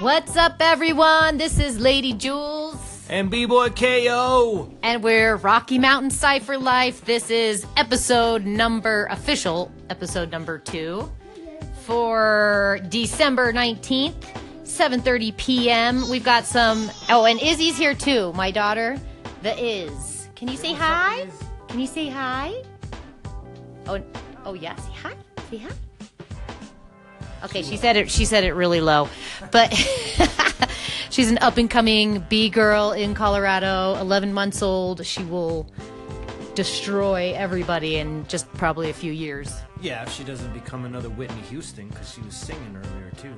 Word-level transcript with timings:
What's 0.00 0.34
up, 0.36 0.56
everyone? 0.60 1.36
This 1.36 1.58
is 1.58 1.78
Lady 1.78 2.12
Jules, 2.14 2.76
And 3.10 3.30
B-Boy 3.30 3.70
KO. 3.70 4.72
and 4.82 5.02
we're 5.02 5.36
Rocky 5.36 5.78
Mountain 5.78 6.10
Cipher 6.10 6.56
Life. 6.56 7.04
This 7.04 7.28
is 7.30 7.66
episode 7.76 8.46
number, 8.46 9.06
official 9.10 9.70
episode 9.90 10.30
number 10.30 10.58
two 10.58 11.10
for 11.82 12.80
December 12.88 13.52
19th, 13.52 14.14
7.30 14.64 15.36
p.m. 15.36 16.08
We've 16.08 16.24
got 16.24 16.46
some, 16.46 16.90
oh, 17.10 17.26
and 17.26 17.40
Izzy's 17.40 17.76
here 17.76 17.94
too, 17.94 18.32
my 18.32 18.50
daughter, 18.50 18.98
the 19.42 19.52
Iz. 19.62 20.28
Can 20.34 20.48
you 20.48 20.56
say 20.56 20.72
hi? 20.72 21.26
Can 21.68 21.78
you 21.78 21.86
say 21.86 22.08
hi? 22.08 22.54
Oh, 23.86 24.00
oh 24.46 24.54
yeah, 24.54 24.76
say 24.76 24.92
hi. 25.02 25.14
Say 25.50 25.58
hi. 25.58 25.70
Okay, 27.44 27.62
she 27.62 27.76
said 27.76 27.96
it. 27.96 28.10
She 28.10 28.24
said 28.24 28.44
it 28.44 28.52
really 28.52 28.80
low, 28.80 29.08
but 29.50 29.72
she's 31.10 31.30
an 31.30 31.38
up 31.38 31.56
and 31.56 31.70
coming 31.70 32.24
B 32.28 32.50
girl 32.50 32.92
in 32.92 33.14
Colorado. 33.14 33.96
Eleven 34.00 34.32
months 34.32 34.62
old. 34.62 35.04
She 35.06 35.24
will 35.24 35.66
destroy 36.54 37.32
everybody 37.34 37.96
in 37.96 38.26
just 38.26 38.52
probably 38.54 38.90
a 38.90 38.92
few 38.92 39.12
years. 39.12 39.54
Yeah, 39.80 40.02
if 40.02 40.12
she 40.12 40.24
doesn't 40.24 40.52
become 40.52 40.84
another 40.84 41.08
Whitney 41.08 41.40
Houston, 41.42 41.88
because 41.88 42.12
she 42.12 42.20
was 42.20 42.34
singing 42.34 42.76
earlier 42.76 43.10
too. 43.16 43.34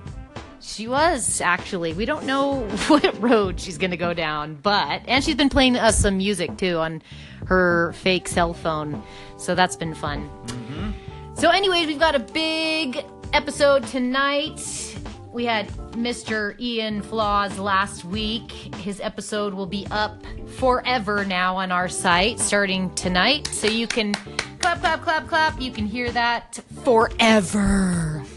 She 0.61 0.89
was 0.89 1.41
actually. 1.41 1.93
We 1.93 2.05
don't 2.05 2.25
know 2.25 2.61
what 2.89 3.21
road 3.23 3.61
she's 3.61 3.79
going 3.79 3.91
to 3.93 3.97
go 3.97 4.15
down, 4.15 4.57
but 4.63 5.03
and 5.07 5.23
she's 5.23 5.37
been 5.37 5.49
playing 5.49 5.77
us 5.77 5.99
some 5.99 6.19
music 6.19 6.57
too 6.57 6.79
on 6.79 7.03
her 7.47 7.93
fake 7.95 8.29
cell 8.29 8.55
phone, 8.55 9.03
so 9.37 9.55
that's 9.55 9.77
been 9.77 9.95
fun. 9.95 10.29
Mm-hmm. 10.47 10.91
So, 11.35 11.51
anyways, 11.51 11.87
we've 11.87 11.99
got 11.99 12.15
a 12.15 12.21
big 12.21 13.05
episode 13.33 13.87
tonight. 13.87 14.97
We 15.33 15.45
had 15.47 15.69
Mr. 15.93 16.59
Ian 16.61 17.01
Flaws 17.01 17.59
last 17.59 18.05
week. 18.05 18.53
His 18.77 19.01
episode 19.01 19.55
will 19.55 19.67
be 19.67 19.87
up 19.91 20.23
forever 20.57 21.25
now 21.25 21.57
on 21.57 21.73
our 21.73 21.89
site 21.89 22.39
starting 22.39 22.95
tonight. 22.95 23.47
So 23.49 23.67
you 23.67 23.87
can 23.87 24.15
clap, 24.61 24.81
clap, 24.81 25.03
clap, 25.03 25.29
clap. 25.29 25.61
You 25.61 25.73
can 25.73 25.87
hear 25.87 26.11
that 26.13 26.61
forever. 26.85 28.23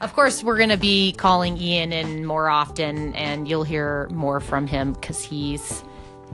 Of 0.00 0.14
course, 0.14 0.44
we're 0.44 0.56
going 0.56 0.70
to 0.70 0.78
be 0.78 1.12
calling 1.12 1.58
Ian 1.58 1.92
in 1.92 2.24
more 2.24 2.48
often, 2.48 3.14
and 3.14 3.46
you'll 3.48 3.64
hear 3.64 4.08
more 4.10 4.40
from 4.40 4.66
him 4.66 4.92
because 4.92 5.22
he's 5.22 5.82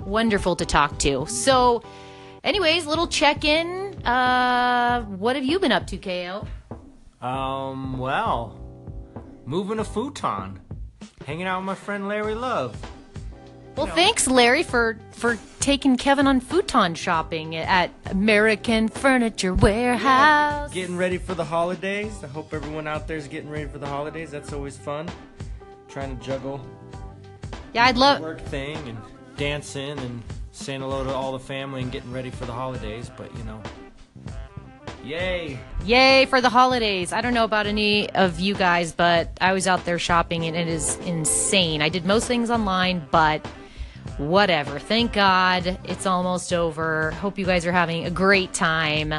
wonderful 0.05 0.55
to 0.57 0.67
talk 0.67 0.99
to. 1.01 1.27
So, 1.27 1.83
anyways, 2.45 2.87
little 2.87 3.09
check 3.09 3.45
in. 3.45 4.07
Uh, 4.07 5.03
what 5.05 5.35
have 5.35 5.45
you 5.45 5.59
been 5.59 5.73
up 5.73 5.87
to, 5.89 5.97
KO? 5.97 6.47
Um, 7.25 7.97
well, 7.99 8.59
moving 9.47 9.79
a 9.79 9.85
futon, 9.85 10.61
hanging 11.27 11.47
out 11.47 11.61
with 11.61 11.65
my 11.67 11.75
friend 11.75 12.07
Larry 12.07 12.35
Love. 12.35 12.77
Well, 13.77 13.87
thanks, 13.87 14.29
Larry, 14.29 14.63
for 14.63 14.99
for 15.13 15.39
taking 15.59 15.97
Kevin 15.97 16.27
on 16.27 16.41
futon 16.41 16.95
shopping 16.95 17.57
at 17.57 17.91
American 18.07 18.89
Furniture 18.89 19.55
Warehouse. 19.55 20.71
Getting 20.75 20.99
ready 20.99 21.17
for 21.17 21.35
the 21.35 21.45
holidays. 21.45 22.23
I 22.23 22.27
hope 22.27 22.53
everyone 22.53 22.87
out 22.87 23.09
there 23.09 23.17
is 23.17 23.27
getting 23.27 23.49
ready 23.49 23.67
for 23.67 23.79
the 23.79 23.87
holidays. 23.87 24.31
That's 24.31 24.53
always 24.53 24.77
fun. 24.77 25.09
Trying 25.89 26.19
to 26.19 26.23
juggle 26.25 26.61
Yeah, 27.73 27.87
I'd 27.87 27.97
the 27.97 28.01
love. 28.01 28.21
work 28.21 28.41
thing 28.43 28.77
and 28.87 28.99
dancing 29.39 29.99
and 29.99 30.23
saying 30.53 30.83
hello 30.83 31.03
to 31.05 31.15
all 31.15 31.33
the 31.33 31.39
family 31.39 31.81
and 31.83 31.91
getting 31.91 32.13
ready 32.13 32.31
for 32.31 32.45
the 32.45 32.53
holidays. 32.53 33.11
But 33.17 33.35
you 33.39 33.45
know, 33.45 33.63
yay! 35.05 35.59
Yay 35.85 36.27
for 36.27 36.41
the 36.41 36.49
holidays. 36.49 37.13
I 37.13 37.21
don't 37.21 37.35
know 37.35 37.45
about 37.45 37.67
any 37.67 38.11
of 38.11 38.41
you 38.41 38.55
guys, 38.55 38.93
but 38.93 39.37
I 39.41 39.53
was 39.53 39.67
out 39.67 39.85
there 39.85 39.99
shopping 39.99 40.45
and 40.45 40.57
it 40.57 40.67
is 40.69 40.97
insane. 40.99 41.83
I 41.83 41.91
did 41.91 42.07
most 42.07 42.27
things 42.27 42.51
online, 42.51 43.07
but 43.11 43.47
whatever. 44.17 44.79
Thank 44.79 45.13
God 45.13 45.79
it's 45.85 46.07
almost 46.07 46.53
over. 46.53 47.11
Hope 47.13 47.39
you 47.39 47.45
guys 47.45 47.67
are 47.67 47.73
having 47.73 48.07
a 48.07 48.11
great 48.11 48.55
time. 48.55 49.15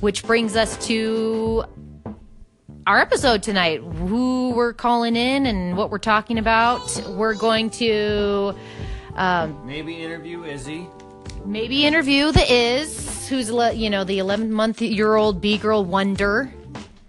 Which 0.00 0.24
brings 0.24 0.56
us 0.56 0.86
to 0.86 1.64
our 2.86 3.00
episode 3.00 3.42
tonight. 3.42 3.80
Who 3.80 4.52
we're 4.54 4.72
calling 4.72 5.16
in 5.16 5.46
and 5.46 5.76
what 5.76 5.90
we're 5.90 5.98
talking 5.98 6.38
about. 6.38 7.02
We're 7.08 7.34
going 7.34 7.70
to 7.70 8.54
um, 9.14 9.66
Maybe 9.66 10.02
interview 10.02 10.44
Izzy. 10.44 10.86
Maybe 11.44 11.86
interview 11.86 12.32
the 12.32 12.52
is 12.52 13.28
who's 13.28 13.50
you 13.76 13.90
know 13.90 14.04
the 14.04 14.18
11 14.18 14.52
month 14.52 14.80
year 14.80 15.16
old 15.16 15.40
b 15.40 15.58
girl 15.58 15.84
wonder 15.84 16.52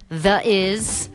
the 0.10 0.42
is. 0.48 1.10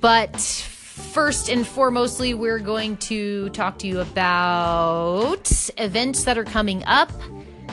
But 0.00 0.40
first 0.40 1.48
and 1.48 1.64
foremostly 1.64 2.34
we're 2.34 2.58
going 2.58 2.96
to 2.96 3.50
talk 3.50 3.78
to 3.78 3.86
you 3.86 4.00
about 4.00 5.70
events 5.78 6.24
that 6.24 6.38
are 6.38 6.44
coming 6.44 6.82
up 6.84 7.12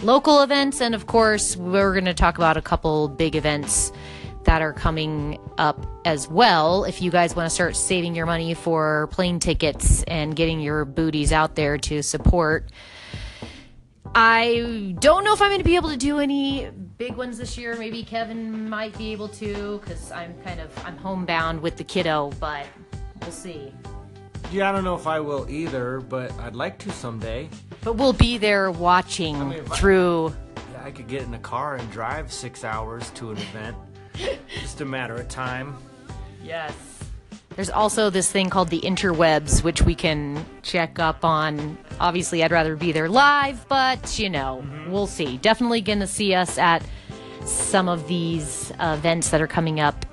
local 0.04 0.42
events 0.42 0.82
and 0.82 0.94
of 0.94 1.08
course 1.08 1.58
we're 1.58 1.94
going 1.94 2.06
to 2.06 2.14
talk 2.14 2.38
about 2.38 2.56
a 2.56 2.62
couple 2.62 3.08
big 3.10 3.36
events 3.36 3.92
that 4.44 4.62
are 4.62 4.74
coming 4.74 5.38
up 5.58 5.86
as 6.06 6.28
well. 6.28 6.84
If 6.86 7.02
you 7.02 7.12
guys 7.12 7.36
want 7.36 7.48
to 7.48 7.54
start 7.54 7.76
saving 7.76 8.16
your 8.16 8.26
money 8.26 8.54
for 8.54 9.08
plane 9.12 9.40
tickets 9.40 10.04
and 10.04 10.36
getting 10.36 10.60
your 10.60 10.86
booties 10.86 11.32
out 11.32 11.56
there 11.56 11.78
to 11.80 12.02
support 12.02 12.70
I 14.16 14.96
don't 15.00 15.24
know 15.24 15.34
if 15.34 15.42
I'm 15.42 15.50
going 15.50 15.60
to 15.60 15.64
be 15.66 15.76
able 15.76 15.90
to 15.90 15.98
do 15.98 16.20
any 16.20 16.70
big 16.98 17.16
ones 17.16 17.38
this 17.38 17.58
year. 17.58 17.76
Maybe 17.78 18.04
Kevin 18.04 18.70
might 18.70 18.98
be 18.98 19.12
able 19.12 19.28
to 19.30 19.80
because 19.80 20.12
I'm 20.12 20.34
kind 20.42 20.60
of 20.60 20.72
I'm 20.86 20.98
homebound 20.98 21.62
with 21.62 21.78
the 21.78 21.84
kiddo, 21.84 22.32
but 22.40 22.66
we'll 23.22 23.32
see. 23.32 23.74
Yeah, 24.52 24.70
I 24.70 24.72
don't 24.74 24.84
know 24.84 24.96
if 24.96 25.06
I 25.06 25.20
will 25.20 25.48
either, 25.50 26.00
but 26.00 26.32
I'd 26.40 26.56
like 26.56 26.80
to 26.80 26.92
someday. 26.92 27.50
But 27.84 27.94
we'll 27.94 28.14
be 28.14 28.38
there 28.38 28.72
watching 28.72 29.50
mean, 29.50 29.60
I- 29.72 29.76
through. 29.78 30.34
Yeah, 30.74 30.84
I 30.84 30.92
could 30.92 31.08
get 31.08 31.22
in 31.24 31.34
a 31.36 31.40
car 31.40 31.76
and 31.76 31.90
drive 31.92 32.34
six 32.34 32.64
hours 32.64 33.12
to 33.12 33.32
an 33.32 33.38
event. 33.38 33.78
Just 34.60 34.82
a 34.82 34.86
matter 34.86 35.16
of 35.16 35.28
time. 35.30 35.78
Yes. 36.44 36.74
There's 37.56 37.70
also 37.70 38.10
this 38.10 38.32
thing 38.32 38.50
called 38.50 38.70
the 38.70 38.80
interwebs, 38.82 39.64
which 39.64 39.82
we 39.82 39.96
can 39.96 40.46
check 40.62 41.00
up 41.00 41.26
on. 41.26 41.78
Obviously, 42.00 42.44
I'd 42.44 42.52
rather 42.52 42.76
be 42.76 42.92
there 42.92 43.10
live, 43.10 43.68
but 43.68 44.18
you 44.18 44.30
know, 44.30 44.64
we'll 44.88 45.08
see. 45.08 45.38
Definitely 45.38 45.82
going 45.82 46.00
to 46.00 46.08
see 46.08 46.34
us 46.34 46.58
at 46.58 46.84
some 47.46 47.90
of 47.90 48.08
these 48.08 48.72
uh, 48.80 48.96
events 48.98 49.30
that 49.32 49.42
are 49.42 49.48
coming 49.48 49.80
up 49.80 50.06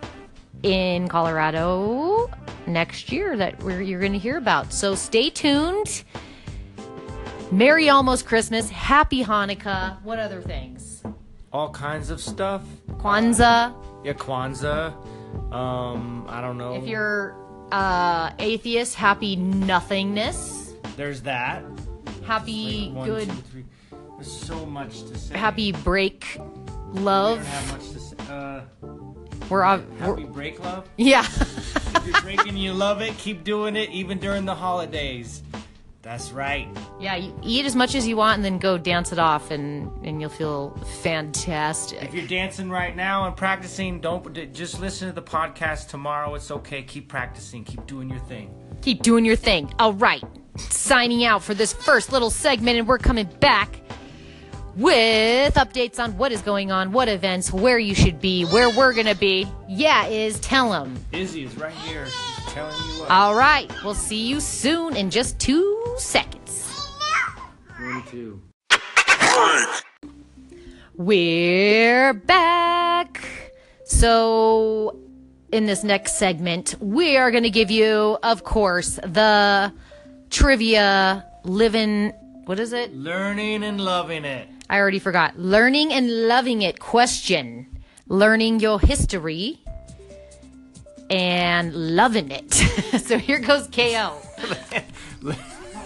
in 0.63 1.07
Colorado 1.09 2.31
next 2.67 3.13
year 3.13 3.37
that 3.37 3.63
we're, 3.63 3.81
you're 3.81 4.01
going 4.01 4.13
to 4.13 4.19
hear 4.19 4.39
about. 4.39 4.73
So 4.73 4.95
stay 4.95 5.31
tuned. 5.31 6.03
Merry 7.53 7.89
almost 7.89 8.27
Christmas. 8.27 8.69
Happy 8.71 9.23
Hanukkah. 9.23 10.03
What 10.03 10.19
other 10.19 10.41
things? 10.41 11.03
All 11.53 11.71
kinds 11.71 12.11
of 12.11 12.21
stuff. 12.21 12.63
Kwanzaa. 12.99 13.73
Yeah, 14.05 14.15
Kwanzaa. 14.15 14.95
Um, 15.53 16.27
I 16.29 16.41
don't 16.41 16.59
know. 16.59 16.75
If 16.77 16.87
you're 16.87 17.35
uh, 17.73 18.31
atheist, 18.39 18.95
happy 18.95 19.37
nothingness. 19.37 20.75
There's 20.97 21.23
that. 21.23 21.63
Happy 22.25 22.91
One, 22.91 23.07
good. 23.09 23.29
two. 23.53 23.65
There's 24.17 24.33
so 24.33 24.65
much 24.67 25.03
to 25.05 25.19
say. 25.19 25.37
Happy 25.37 25.73
break 25.73 26.41
love. 26.93 27.39
don't 27.39 27.47
have 27.47 27.73
much 27.73 27.91
to 27.91 28.01
say. 28.01 28.17
Uh, 28.31 28.61
We're, 29.49 29.63
all 29.63 29.79
happy 29.99 30.25
we're 30.25 30.33
break 30.33 30.63
love. 30.65 30.89
yeah. 30.97 31.25
If 31.25 32.03
you're 32.07 32.21
drinking, 32.21 32.57
you 32.57 32.73
love 32.73 33.01
it. 33.03 33.17
Keep 33.19 33.45
doing 33.45 33.77
it, 33.77 33.91
even 33.91 34.19
during 34.19 34.45
the 34.45 34.55
holidays. 34.55 35.43
That's 36.07 36.31
right. 36.31 36.69
yeah, 37.01 37.17
you 37.17 37.37
eat 37.43 37.67
as 37.67 37.75
much 37.75 37.97
as 37.97 38.07
you 38.07 38.17
want 38.17 38.37
and 38.37 38.45
then 38.45 38.59
go 38.59 38.79
dance 38.79 39.11
it 39.11 39.19
off 39.19 39.51
and 39.51 39.91
and 40.07 40.21
you'll 40.21 40.31
feel 40.31 40.71
fantastic. 41.03 42.01
If 42.01 42.15
you're 42.15 42.29
dancing 42.29 42.71
right 42.71 42.95
now 42.95 43.27
and 43.27 43.37
practicing, 43.37 44.01
don't 44.01 44.53
just 44.53 44.81
listen 44.81 45.09
to 45.09 45.13
the 45.13 45.21
podcast 45.21 45.89
tomorrow. 45.89 46.37
It's 46.37 46.53
okay. 46.53 46.85
Keep 46.85 47.09
practicing. 47.09 47.65
Keep 47.65 47.89
doing 47.89 48.09
your 48.09 48.21
thing. 48.21 48.55
Keep 48.83 49.03
doing 49.03 49.25
your 49.25 49.35
thing. 49.35 49.75
All 49.81 49.95
right. 49.95 50.23
Signing 50.57 51.25
out 51.25 51.43
for 51.43 51.55
this 51.55 51.73
first 51.73 52.13
little 52.13 52.31
segment 52.31 52.79
and 52.79 52.87
we're 52.87 52.99
coming 52.99 53.27
back 53.41 53.81
with 54.77 55.55
updates 55.55 55.99
on 55.99 56.17
what 56.19 56.31
is 56.31 56.41
going 56.41 56.71
on, 56.71 56.93
what 56.93 57.09
events, 57.09 57.53
where 57.53 57.81
you 57.81 57.97
should 57.97 58.21
be, 58.21 58.45
where 58.45 58.71
we're 58.71 58.93
going 58.93 59.07
to 59.07 59.17
be. 59.17 59.49
Yeah, 59.69 60.07
is 60.07 60.39
tell 60.39 60.71
them. 60.71 60.97
Izzy 61.11 61.43
is 61.43 61.57
right 61.57 61.75
here. 61.75 62.07
Telling 62.57 62.75
you 62.75 63.01
what. 63.01 63.11
All 63.11 63.35
right. 63.35 63.71
We'll 63.85 63.93
see 63.93 64.27
you 64.27 64.41
soon 64.41 64.97
in 64.97 65.11
just 65.11 65.39
2 65.41 65.97
seconds. 65.99 66.67
One, 67.79 68.03
two. 68.11 68.41
We're 70.95 72.15
back. 72.15 73.23
So, 73.85 74.99
in 75.53 75.67
this 75.67 75.85
next 75.85 76.17
segment, 76.17 76.77
we 76.81 77.19
are 77.19 77.31
going 77.31 77.43
to 77.43 77.51
give 77.51 77.71
you, 77.71 78.17
of 78.23 78.45
course, 78.45 78.95
the 79.03 79.71
trivia 80.31 81.27
living. 81.45 82.15
What 82.47 82.59
is 82.59 82.73
it? 82.73 82.97
Learning 82.97 83.65
and 83.65 83.79
loving 83.79 84.25
it. 84.25 84.49
I 84.71 84.79
already 84.79 84.99
forgot. 84.99 85.39
Learning 85.39 85.93
and 85.93 86.27
loving 86.27 86.63
it 86.63 86.81
question. 86.81 87.67
Learning 88.09 88.61
your 88.61 88.81
history. 88.81 89.61
And 91.11 91.75
loving 91.97 92.31
it. 92.31 92.55
so 92.55 93.19
here 93.19 93.39
goes 93.39 93.69
KO. 93.69 94.17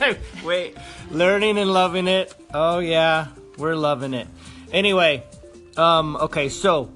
Wait, 0.45 0.77
learning 1.11 1.59
and 1.59 1.73
loving 1.73 2.09
it. 2.09 2.35
Oh 2.55 2.79
yeah, 2.79 3.29
we're 3.59 3.77
loving 3.77 4.15
it. 4.15 4.27
Anyway, 4.73 5.23
um, 5.77 6.17
okay, 6.17 6.49
so 6.49 6.91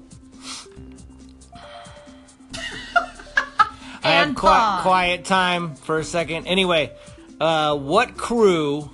I 4.03 4.11
have 4.11 4.35
qui- 4.35 4.81
quiet 4.83 5.25
time 5.25 5.75
for 5.75 5.99
a 5.99 6.03
second. 6.03 6.47
Anyway, 6.47 6.91
uh, 7.39 7.75
what 7.75 8.17
crew 8.17 8.89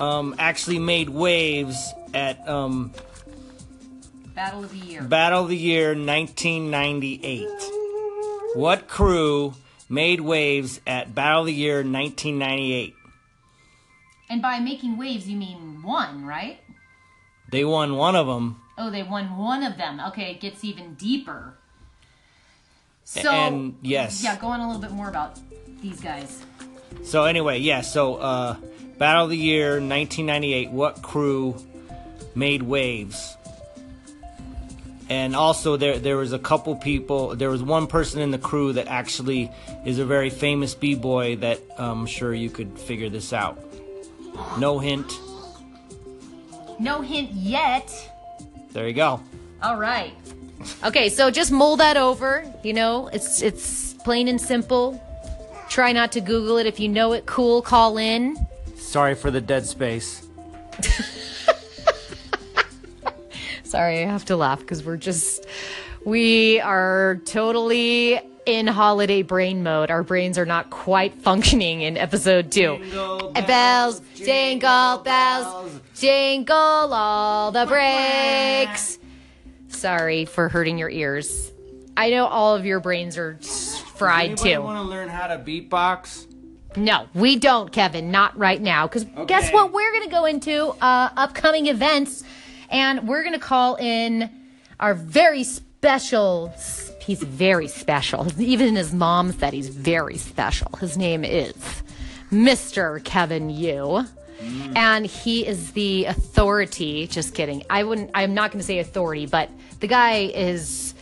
um, 0.00 0.34
actually 0.38 0.78
made 0.78 1.08
waves 1.08 1.92
at 2.12 2.46
um, 2.48 2.92
Battle 4.34 4.64
of 4.64 4.70
the 4.70 4.86
year. 4.86 5.02
Battle 5.02 5.42
of 5.44 5.48
the 5.48 5.56
Year 5.56 5.88
1998? 5.88 7.46
What 8.54 8.88
crew 8.88 9.54
made 9.88 10.20
waves 10.20 10.80
at 10.86 11.14
Battle 11.14 11.40
of 11.40 11.46
the 11.46 11.52
Year 11.54 11.76
1998? 11.84 12.94
and 14.30 14.40
by 14.40 14.58
making 14.58 14.96
waves, 14.96 15.28
you 15.28 15.36
mean 15.36 15.82
one, 15.82 16.24
right? 16.24 16.58
They 17.50 17.66
won 17.66 17.96
one 17.96 18.16
of 18.16 18.26
them. 18.26 18.62
Oh, 18.78 18.88
they 18.90 19.02
won 19.02 19.36
one 19.36 19.62
of 19.62 19.76
them. 19.76 20.00
Okay, 20.08 20.30
it 20.30 20.40
gets 20.40 20.64
even 20.64 20.94
deeper. 20.94 21.52
So, 23.04 23.30
And, 23.30 23.76
yes. 23.82 24.24
Yeah, 24.24 24.36
go 24.38 24.46
on 24.46 24.60
a 24.60 24.66
little 24.66 24.80
bit 24.80 24.92
more 24.92 25.10
about 25.10 25.38
these 25.82 26.00
guys. 26.00 26.42
So 27.04 27.24
anyway, 27.24 27.58
yeah. 27.58 27.82
So 27.82 28.16
uh, 28.16 28.56
Battle 28.96 29.24
of 29.24 29.30
the 29.30 29.36
Year 29.36 29.72
1998. 29.72 30.70
What 30.70 31.02
crew 31.02 31.56
made 32.34 32.62
waves? 32.62 33.36
And 35.08 35.36
also 35.36 35.76
there 35.76 35.98
there 35.98 36.16
was 36.16 36.32
a 36.32 36.38
couple 36.38 36.76
people. 36.76 37.36
There 37.36 37.50
was 37.50 37.62
one 37.62 37.86
person 37.86 38.20
in 38.20 38.30
the 38.30 38.38
crew 38.38 38.72
that 38.74 38.86
actually 38.86 39.50
is 39.84 39.98
a 39.98 40.04
very 40.04 40.30
famous 40.30 40.74
b 40.74 40.94
boy. 40.94 41.36
That 41.36 41.60
I'm 41.78 42.06
sure 42.06 42.32
you 42.32 42.50
could 42.50 42.78
figure 42.78 43.08
this 43.08 43.32
out. 43.32 43.62
No 44.58 44.78
hint. 44.78 45.12
No 46.78 47.00
hint 47.00 47.30
yet. 47.32 48.10
There 48.72 48.88
you 48.88 48.94
go. 48.94 49.20
All 49.62 49.76
right. 49.76 50.12
Okay, 50.84 51.08
so 51.08 51.30
just 51.30 51.52
mull 51.52 51.76
that 51.76 51.96
over. 51.96 52.44
You 52.62 52.72
know, 52.72 53.08
it's 53.08 53.42
it's 53.42 53.94
plain 53.94 54.28
and 54.28 54.40
simple. 54.40 55.00
Try 55.68 55.92
not 55.92 56.12
to 56.12 56.20
Google 56.20 56.58
it. 56.58 56.66
If 56.66 56.80
you 56.80 56.88
know 56.88 57.12
it, 57.12 57.26
cool. 57.26 57.62
Call 57.62 57.98
in. 57.98 58.36
Sorry 58.76 59.14
for 59.14 59.30
the 59.30 59.40
dead 59.40 59.66
space. 59.66 60.26
Sorry, 63.72 64.04
I 64.04 64.06
have 64.06 64.26
to 64.26 64.36
laugh 64.36 64.58
because 64.60 64.84
we're 64.84 64.98
just 64.98 65.46
we 66.04 66.60
are 66.60 67.22
totally 67.24 68.20
in 68.44 68.66
holiday 68.66 69.22
brain 69.22 69.62
mode. 69.62 69.90
Our 69.90 70.02
brains 70.02 70.36
are 70.36 70.44
not 70.44 70.68
quite 70.68 71.14
functioning 71.14 71.80
in 71.80 71.96
episode 71.96 72.52
two. 72.52 72.76
Jingle 72.82 73.30
bells, 73.30 74.02
jingle 74.14 74.98
bells, 74.98 75.80
jingle 75.94 76.54
all 76.54 77.50
the 77.50 77.64
bricks. 77.64 78.98
Sorry 79.68 80.26
for 80.26 80.50
hurting 80.50 80.76
your 80.76 80.90
ears. 80.90 81.50
I 81.96 82.10
know 82.10 82.26
all 82.26 82.54
of 82.54 82.66
your 82.66 82.80
brains 82.80 83.16
are 83.16 83.38
fried 83.40 84.32
Anybody 84.32 84.52
too. 84.52 84.60
want 84.60 84.84
to 84.84 84.90
learn 84.90 85.08
how 85.08 85.28
to 85.28 85.38
beatbox? 85.38 86.26
No, 86.76 87.06
we 87.14 87.36
don't, 87.36 87.72
Kevin. 87.72 88.10
Not 88.10 88.36
right 88.36 88.60
now. 88.60 88.86
Because 88.86 89.04
guess 89.26 89.50
what? 89.50 89.72
We're 89.72 89.92
going 89.92 90.04
to 90.04 90.10
go 90.10 90.24
into 90.24 90.68
uh, 90.80 91.08
upcoming 91.16 91.66
events, 91.66 92.22
and 92.72 93.06
we're 93.06 93.22
going 93.22 93.34
to 93.34 93.38
call 93.38 93.76
in 93.76 94.30
our 94.80 94.94
very 94.94 95.44
special. 95.44 96.52
He's 97.00 97.22
very 97.22 97.68
special. 97.68 98.26
Even 98.40 98.74
his 98.74 98.92
mom 98.92 99.32
said 99.32 99.52
he's 99.52 99.68
very 99.68 100.16
special. 100.16 100.72
His 100.80 100.96
name 100.96 101.24
is 101.24 101.54
Mr. 102.32 103.04
Kevin 103.04 103.50
Yu. 103.50 104.04
And 104.74 105.06
he 105.06 105.46
is 105.46 105.70
the 105.72 106.06
authority. 106.06 107.06
Just 107.06 107.34
kidding. 107.34 107.62
I 107.70 107.84
wouldn't. 107.84 108.10
I'm 108.12 108.34
not 108.34 108.50
going 108.50 108.58
to 108.58 108.66
say 108.66 108.80
authority, 108.80 109.26
but 109.26 109.48
the 109.78 109.86
guy 109.86 110.30
is 110.34 110.94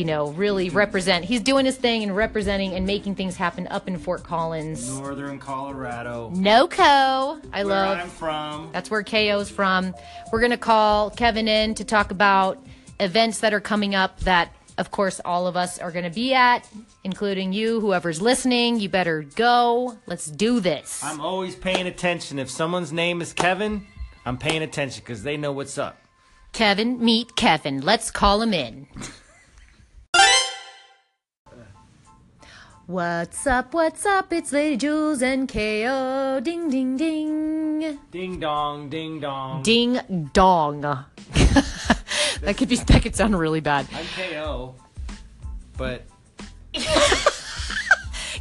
you 0.00 0.06
know, 0.06 0.30
really 0.30 0.70
represent. 0.70 1.26
He's 1.26 1.42
doing 1.42 1.66
his 1.66 1.76
thing 1.76 2.02
and 2.02 2.16
representing 2.16 2.72
and 2.72 2.86
making 2.86 3.16
things 3.16 3.36
happen 3.36 3.66
up 3.66 3.86
in 3.86 3.98
Fort 3.98 4.22
Collins. 4.22 4.98
Northern 4.98 5.38
Colorado. 5.38 6.32
NoCo. 6.34 6.78
I 6.78 7.40
Where 7.52 7.64
love. 7.66 7.98
I'm 7.98 8.08
from. 8.08 8.70
That's 8.72 8.90
where 8.90 9.02
KO's 9.02 9.50
from. 9.50 9.94
We're 10.32 10.40
to 10.48 10.56
call 10.56 11.10
Kevin 11.10 11.48
in 11.48 11.74
to 11.74 11.84
talk 11.84 12.10
about 12.12 12.64
events 12.98 13.40
that 13.40 13.52
are 13.52 13.60
coming 13.60 13.94
up 13.94 14.20
that, 14.20 14.54
of 14.78 14.90
course, 14.90 15.20
all 15.22 15.46
of 15.46 15.54
us 15.54 15.78
are 15.78 15.90
going 15.90 16.06
to 16.06 16.10
be 16.10 16.32
at, 16.32 16.66
including 17.04 17.52
you, 17.52 17.80
whoever's 17.80 18.22
listening. 18.22 18.80
You 18.80 18.88
better 18.88 19.24
go. 19.36 19.98
Let's 20.06 20.24
do 20.24 20.60
this. 20.60 21.04
I'm 21.04 21.20
always 21.20 21.56
paying 21.56 21.86
attention. 21.86 22.38
If 22.38 22.48
someone's 22.48 22.90
name 22.90 23.20
is 23.20 23.34
Kevin, 23.34 23.86
I'm 24.24 24.38
paying 24.38 24.62
attention 24.62 25.02
because 25.04 25.24
they 25.24 25.36
know 25.36 25.52
what's 25.52 25.76
up. 25.76 25.98
Kevin, 26.52 27.04
meet 27.04 27.36
Kevin. 27.36 27.82
Let's 27.82 28.10
call 28.10 28.40
him 28.40 28.54
in. 28.54 28.86
What's 32.90 33.46
up? 33.46 33.72
What's 33.72 34.04
up? 34.04 34.32
It's 34.32 34.50
Lady 34.50 34.76
Jules 34.76 35.22
and 35.22 35.48
KO. 35.48 36.40
Ding, 36.42 36.68
ding, 36.68 36.96
ding. 36.96 38.00
Ding 38.10 38.40
dong, 38.40 38.88
ding 38.88 39.20
dong. 39.20 39.62
Ding 39.62 40.28
dong. 40.32 40.80
that 40.80 42.56
could 42.56 42.68
be. 42.68 42.74
That 42.74 43.00
could 43.00 43.14
sound 43.14 43.38
really 43.38 43.60
bad. 43.60 43.86
I'm 43.94 44.04
KO. 44.16 44.74
But 45.76 46.02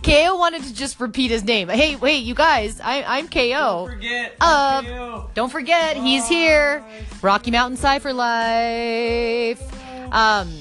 KO 0.02 0.38
wanted 0.40 0.64
to 0.64 0.74
just 0.74 1.00
repeat 1.00 1.30
his 1.30 1.44
name. 1.44 1.70
Hey, 1.70 1.96
wait, 1.96 2.24
you 2.24 2.34
guys. 2.34 2.82
I, 2.82 3.04
I'm 3.04 3.28
KO. 3.28 3.86
forget. 3.86 4.36
Uh, 4.42 4.82
I'm 4.84 4.86
KO. 4.86 5.30
Don't 5.36 5.52
forget, 5.52 5.96
he's 5.96 6.28
here. 6.28 6.84
Rocky 7.22 7.52
Mountain 7.52 7.78
Cipher 7.78 8.14
Life. 8.14 9.62
Um, 10.12 10.52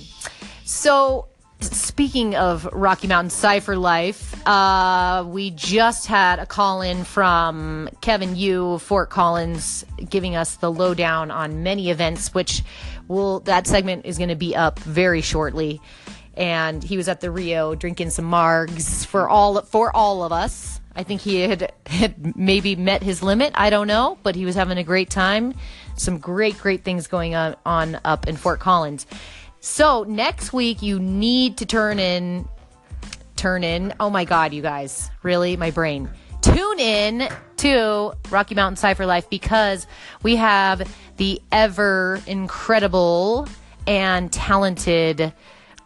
so, 0.65 1.28
speaking 1.61 2.37
of 2.37 2.69
Rocky 2.73 3.09
Mountain 3.09 3.31
Cipher 3.31 3.77
Life, 3.77 4.47
uh, 4.47 5.25
we 5.27 5.51
just 5.51 6.07
had 6.07 6.39
a 6.39 6.47
call 6.47 6.81
in 6.83 7.05
from 7.05 7.89
Kevin 8.01 8.37
Yu, 8.37 8.79
Fort 8.79 9.11
Collins, 9.11 9.85
giving 10.09 10.37
us 10.37 10.57
the 10.57 10.71
lowdown 10.71 11.31
on 11.31 11.63
many 11.63 11.91
events, 11.91 12.33
which 12.33 12.63
will 13.09 13.41
that 13.41 13.67
segment 13.67 14.07
is 14.07 14.19
going 14.19 14.29
to 14.29 14.37
be 14.37 14.55
up 14.55 14.79
very 14.79 15.21
shortly. 15.21 15.81
And 16.37 16.85
he 16.85 16.97
was 16.97 17.09
at 17.09 17.21
the 17.21 17.31
Rio 17.33 17.75
drinking 17.75 18.11
some 18.11 18.31
margs 18.31 19.05
for 19.05 19.29
all 19.29 19.61
for 19.63 19.95
all 19.95 20.23
of 20.23 20.31
us. 20.31 20.81
I 20.95 21.05
think 21.05 21.21
he 21.21 21.41
had, 21.41 21.73
had 21.87 22.37
maybe 22.37 22.75
met 22.75 23.05
his 23.05 23.23
limit. 23.23 23.53
I 23.55 23.71
don't 23.71 23.87
know, 23.87 24.19
but 24.25 24.35
he 24.35 24.45
was 24.45 24.57
having 24.57 24.79
a 24.79 24.85
great 24.85 25.11
time. 25.11 25.55
Some 25.97 26.19
great, 26.19 26.59
great 26.59 26.83
things 26.83 27.07
going 27.07 27.37
on, 27.37 27.55
on 27.65 28.01
up 28.05 28.27
in 28.27 28.37
Fort 28.37 28.59
Collins. 28.59 29.07
So 29.61 30.05
next 30.05 30.53
week, 30.53 30.83
you 30.83 30.99
need 30.99 31.59
to 31.59 31.67
turn 31.67 31.99
in, 31.99 32.49
turn 33.37 33.65
in. 33.65 33.93
Oh 33.99 34.11
my 34.11 34.25
God, 34.25 34.53
you 34.53 34.63
guys, 34.63 35.11
really, 35.23 35.57
my 35.57 35.71
brain. 35.71 36.09
Tune 36.41 36.79
in 36.79 37.29
to 37.59 38.13
Rocky 38.31 38.55
Mountain 38.55 38.77
Cipher 38.77 39.05
Life 39.05 39.29
because 39.29 39.87
we 40.23 40.37
have 40.37 40.89
the 41.17 41.43
ever 41.51 42.21
incredible 42.27 43.49
and 43.87 44.33
talented 44.33 45.33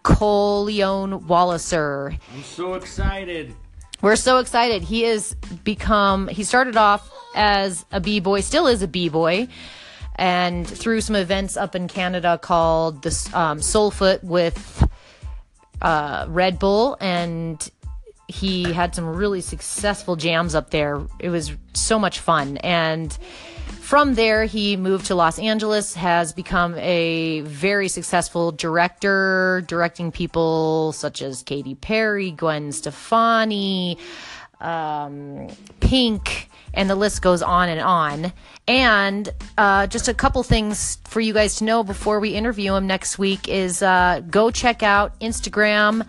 Cole 0.03 0.65
Leon 0.65 1.21
Walliser. 1.21 2.19
I'm 2.35 2.43
so 2.43 2.75
excited. 2.75 3.55
We're 4.03 4.17
so 4.17 4.39
excited. 4.39 4.83
He 4.83 5.03
has 5.03 5.35
become, 5.65 6.29
he 6.29 6.45
started 6.45 6.77
off 6.77 7.11
as 7.35 7.87
a 7.93 8.01
B 8.01 8.21
boy, 8.21 8.41
still 8.41 8.67
is 8.67 8.83
a 8.83 8.89
B 8.89 9.09
boy, 9.09 9.49
and 10.17 10.67
through 10.67 11.01
some 11.01 11.17
events 11.17 11.57
up 11.57 11.75
in 11.75 11.89
Canada 11.89 12.39
called 12.39 13.03
the 13.03 13.31
um, 13.33 13.59
Soulfoot 13.59 14.23
with 14.23 14.89
uh, 15.81 16.27
Red 16.29 16.59
Bull, 16.59 16.97
and 17.01 17.71
he 18.29 18.73
had 18.73 18.95
some 18.95 19.07
really 19.07 19.41
successful 19.41 20.17
jams 20.17 20.55
up 20.55 20.71
there. 20.71 21.03
It 21.19 21.29
was 21.29 21.53
so 21.75 21.99
much 21.99 22.19
fun. 22.21 22.57
And 22.59 23.13
from 23.81 24.15
there, 24.15 24.45
he 24.45 24.77
moved 24.77 25.07
to 25.07 25.15
Los 25.15 25.39
Angeles, 25.39 25.95
has 25.95 26.33
become 26.33 26.75
a 26.79 27.41
very 27.43 27.89
successful 27.89 28.53
director, 28.53 29.63
directing 29.67 30.13
people 30.13 30.93
such 30.93 31.21
as 31.21 31.43
Katy 31.43 31.75
Perry, 31.75 32.31
Gwen 32.31 32.73
Stefani, 32.73 33.99
um, 34.61 35.49
Pink, 35.81 36.49
and 36.75 36.89
the 36.89 36.95
list 36.95 37.23
goes 37.23 37.43
on 37.43 37.69
and 37.69 37.81
on. 37.81 38.33
And 38.69 39.29
uh, 39.59 39.87
just 39.87 40.09
a 40.09 40.15
couple 40.15 40.43
things 40.43 40.99
for 41.05 41.21
you 41.21 41.33
guys 41.33 41.57
to 41.57 41.65
know 41.65 41.83
before 41.83 42.21
we 42.21 42.31
interview 42.31 42.75
him 42.75 42.87
next 42.87 43.19
week 43.19 43.49
is 43.49 43.83
uh, 43.83 44.23
go 44.31 44.51
check 44.51 44.83
out 44.83 45.19
Instagram 45.21 46.07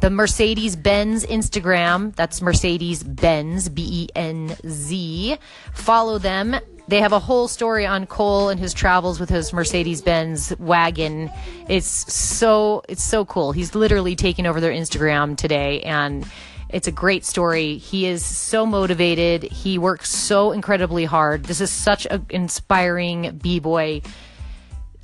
the 0.00 0.10
Mercedes 0.10 0.76
Benz 0.76 1.24
Instagram. 1.24 2.14
That's 2.16 2.42
Mercedes 2.42 3.02
Benz, 3.02 3.68
B 3.68 3.88
E 3.90 4.08
N 4.14 4.54
Z. 4.68 5.38
Follow 5.72 6.18
them. 6.18 6.56
They 6.88 7.00
have 7.00 7.12
a 7.12 7.18
whole 7.18 7.48
story 7.48 7.84
on 7.84 8.06
Cole 8.06 8.48
and 8.48 8.60
his 8.60 8.72
travels 8.72 9.18
with 9.18 9.28
his 9.28 9.52
Mercedes 9.52 10.02
Benz 10.02 10.56
wagon. 10.58 11.30
It's 11.68 12.12
so 12.12 12.82
it's 12.88 13.02
so 13.02 13.24
cool. 13.24 13.52
He's 13.52 13.74
literally 13.74 14.14
taking 14.14 14.46
over 14.46 14.60
their 14.60 14.72
Instagram 14.72 15.36
today 15.36 15.80
and 15.82 16.26
it's 16.68 16.88
a 16.88 16.92
great 16.92 17.24
story. 17.24 17.76
He 17.76 18.06
is 18.06 18.24
so 18.24 18.66
motivated. 18.66 19.44
He 19.44 19.78
works 19.78 20.10
so 20.10 20.52
incredibly 20.52 21.04
hard. 21.04 21.44
This 21.44 21.60
is 21.60 21.70
such 21.70 22.06
an 22.06 22.26
inspiring 22.30 23.38
b-boy 23.42 24.02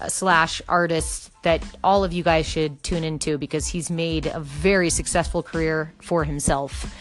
uh, 0.00 0.08
slash 0.08 0.60
artist 0.68 1.30
that 1.42 1.62
all 1.84 2.02
of 2.04 2.12
you 2.12 2.22
guys 2.22 2.46
should 2.46 2.82
tune 2.82 3.04
into 3.04 3.38
because 3.38 3.66
he's 3.68 3.90
made 3.90 4.26
a 4.26 4.40
very 4.40 4.90
successful 4.90 5.42
career 5.42 5.92
for 6.00 6.24
himself 6.24 6.92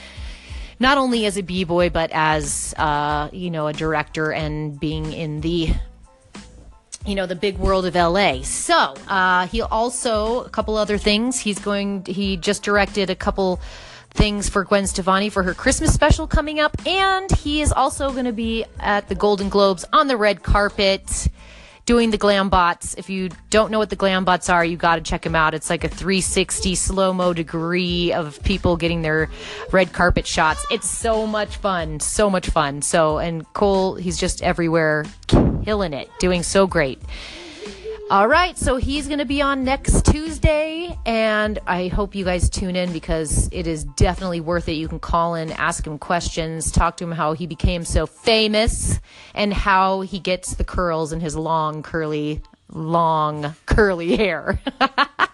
not 0.80 0.98
only 0.98 1.28
as 1.28 1.38
a 1.38 1.44
b-boy 1.44 1.90
but 1.90 2.10
as 2.12 2.74
uh, 2.78 3.30
you 3.32 3.52
know 3.52 3.68
a 3.68 3.74
director 3.74 4.34
and 4.34 4.80
being 4.80 5.14
in 5.14 5.40
the 5.42 5.70
you 7.06 7.16
know 7.16 7.28
the 7.28 7.36
big 7.36 7.58
world 7.58 7.86
of 7.86 7.96
la 7.96 8.42
so 8.42 8.96
uh, 9.08 9.46
he 9.48 9.62
also 9.62 10.44
a 10.44 10.50
couple 10.50 10.76
other 10.76 10.98
things 10.98 11.40
he's 11.40 11.60
going 11.60 12.04
he 12.06 12.36
just 12.36 12.64
directed 12.64 13.10
a 13.10 13.16
couple 13.16 13.60
things 14.14 14.50
for 14.50 14.64
Gwen 14.64 14.88
Stefani 14.88 15.30
for 15.30 15.44
her 15.44 15.54
Christmas 15.54 15.94
special 15.94 16.28
coming 16.28 16.60
up. 16.60 16.76
And 16.88 17.32
he 17.32 17.62
is 17.62 17.72
also 17.72 18.12
going 18.12 18.26
to 18.26 18.34
be 18.34 18.66
at 18.80 19.10
the 19.10 19.16
Golden 19.16 19.50
Globes 19.50 19.86
on 19.92 20.08
the 20.08 20.18
red 20.18 20.44
carpet 20.44 21.28
doing 21.86 22.12
the 22.12 22.18
glam 22.18 22.50
bots. 22.50 22.94
If 22.96 23.10
you 23.10 23.30
don't 23.50 23.72
know 23.72 23.80
what 23.80 23.90
the 23.90 23.96
glam 23.96 24.24
bots 24.24 24.50
are, 24.50 24.64
you 24.64 24.78
got 24.78 24.96
to 24.96 25.02
check 25.02 25.24
them 25.24 25.36
out. 25.36 25.54
It's 25.54 25.70
like 25.70 25.84
a 25.84 25.90
360 25.90 26.76
slow 26.76 27.14
mo 27.14 27.34
degree 27.34 28.14
of 28.14 28.42
people 28.44 28.78
getting 28.78 29.02
their 29.02 29.30
red 29.72 29.92
carpet 29.92 30.28
shots. 30.28 30.66
It's 30.72 30.90
so 30.90 31.26
much 31.26 31.58
fun, 31.58 32.00
so 32.00 32.30
much 32.30 32.50
fun. 32.50 32.82
So, 32.82 33.18
and 33.18 33.52
Cole, 33.54 33.96
he's 33.96 34.18
just 34.18 34.42
everywhere, 34.42 35.06
killing 35.28 35.94
it, 35.94 36.10
doing 36.20 36.44
so 36.44 36.68
great. 36.68 37.02
All 38.12 38.28
right, 38.28 38.58
so 38.58 38.76
he's 38.76 39.08
going 39.08 39.20
to 39.20 39.26
be 39.26 39.42
on 39.42 39.64
next 39.64 40.04
Tuesday, 40.04 40.98
and 41.06 41.58
I 41.66 41.88
hope 41.88 42.14
you 42.14 42.26
guys 42.26 42.50
tune 42.50 42.76
in 42.76 42.92
because 42.92 43.48
it 43.54 43.68
is 43.68 43.86
definitely 43.86 44.42
worth 44.42 44.68
it. 44.68 44.74
You 44.74 44.90
can 44.90 45.00
call 45.00 45.36
in, 45.36 45.50
ask 45.54 45.88
him 45.88 45.98
questions, 45.98 46.72
talk 46.72 46.98
to 46.98 47.06
him 47.06 47.14
how 47.14 47.32
he 47.32 47.48
became 47.48 47.86
so 47.86 48.06
famous, 48.06 49.00
and 49.34 49.54
how 49.54 50.02
he 50.02 50.20
gets 50.20 50.56
the 50.56 50.66
curls 50.66 51.14
in 51.14 51.22
his 51.22 51.38
long, 51.38 51.84
curly, 51.84 52.42
long, 52.68 53.56
curly 53.66 54.18
hair. 54.18 54.60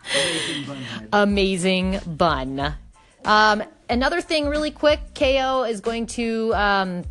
Amazing 1.11 1.99
bun. 2.05 2.75
Um, 3.25 3.63
another 3.89 4.21
thing, 4.21 4.49
really 4.49 4.69
quick, 4.69 4.99
KO 5.15 5.63
is 5.63 5.81
going 5.81 6.05
to 6.05 6.53
um, 6.53 7.05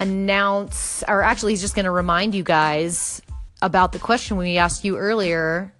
announce, 0.00 1.04
or 1.06 1.20
actually, 1.20 1.52
he's 1.52 1.60
just 1.60 1.74
going 1.74 1.84
to 1.84 1.90
remind 1.90 2.34
you 2.34 2.42
guys 2.42 3.20
about 3.62 3.92
the 3.92 3.98
question 3.98 4.36
we 4.36 4.58
asked 4.58 4.84
you 4.84 4.98
earlier 4.98 5.72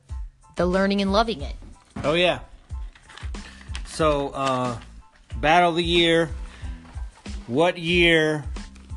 the 0.56 0.64
learning 0.64 1.02
and 1.02 1.12
loving 1.12 1.42
it. 1.42 1.56
Oh, 2.04 2.14
yeah. 2.14 2.38
So, 3.86 4.28
uh, 4.28 4.78
Battle 5.36 5.70
of 5.70 5.76
the 5.76 5.84
Year. 5.84 6.30
What 7.48 7.76
year 7.76 8.44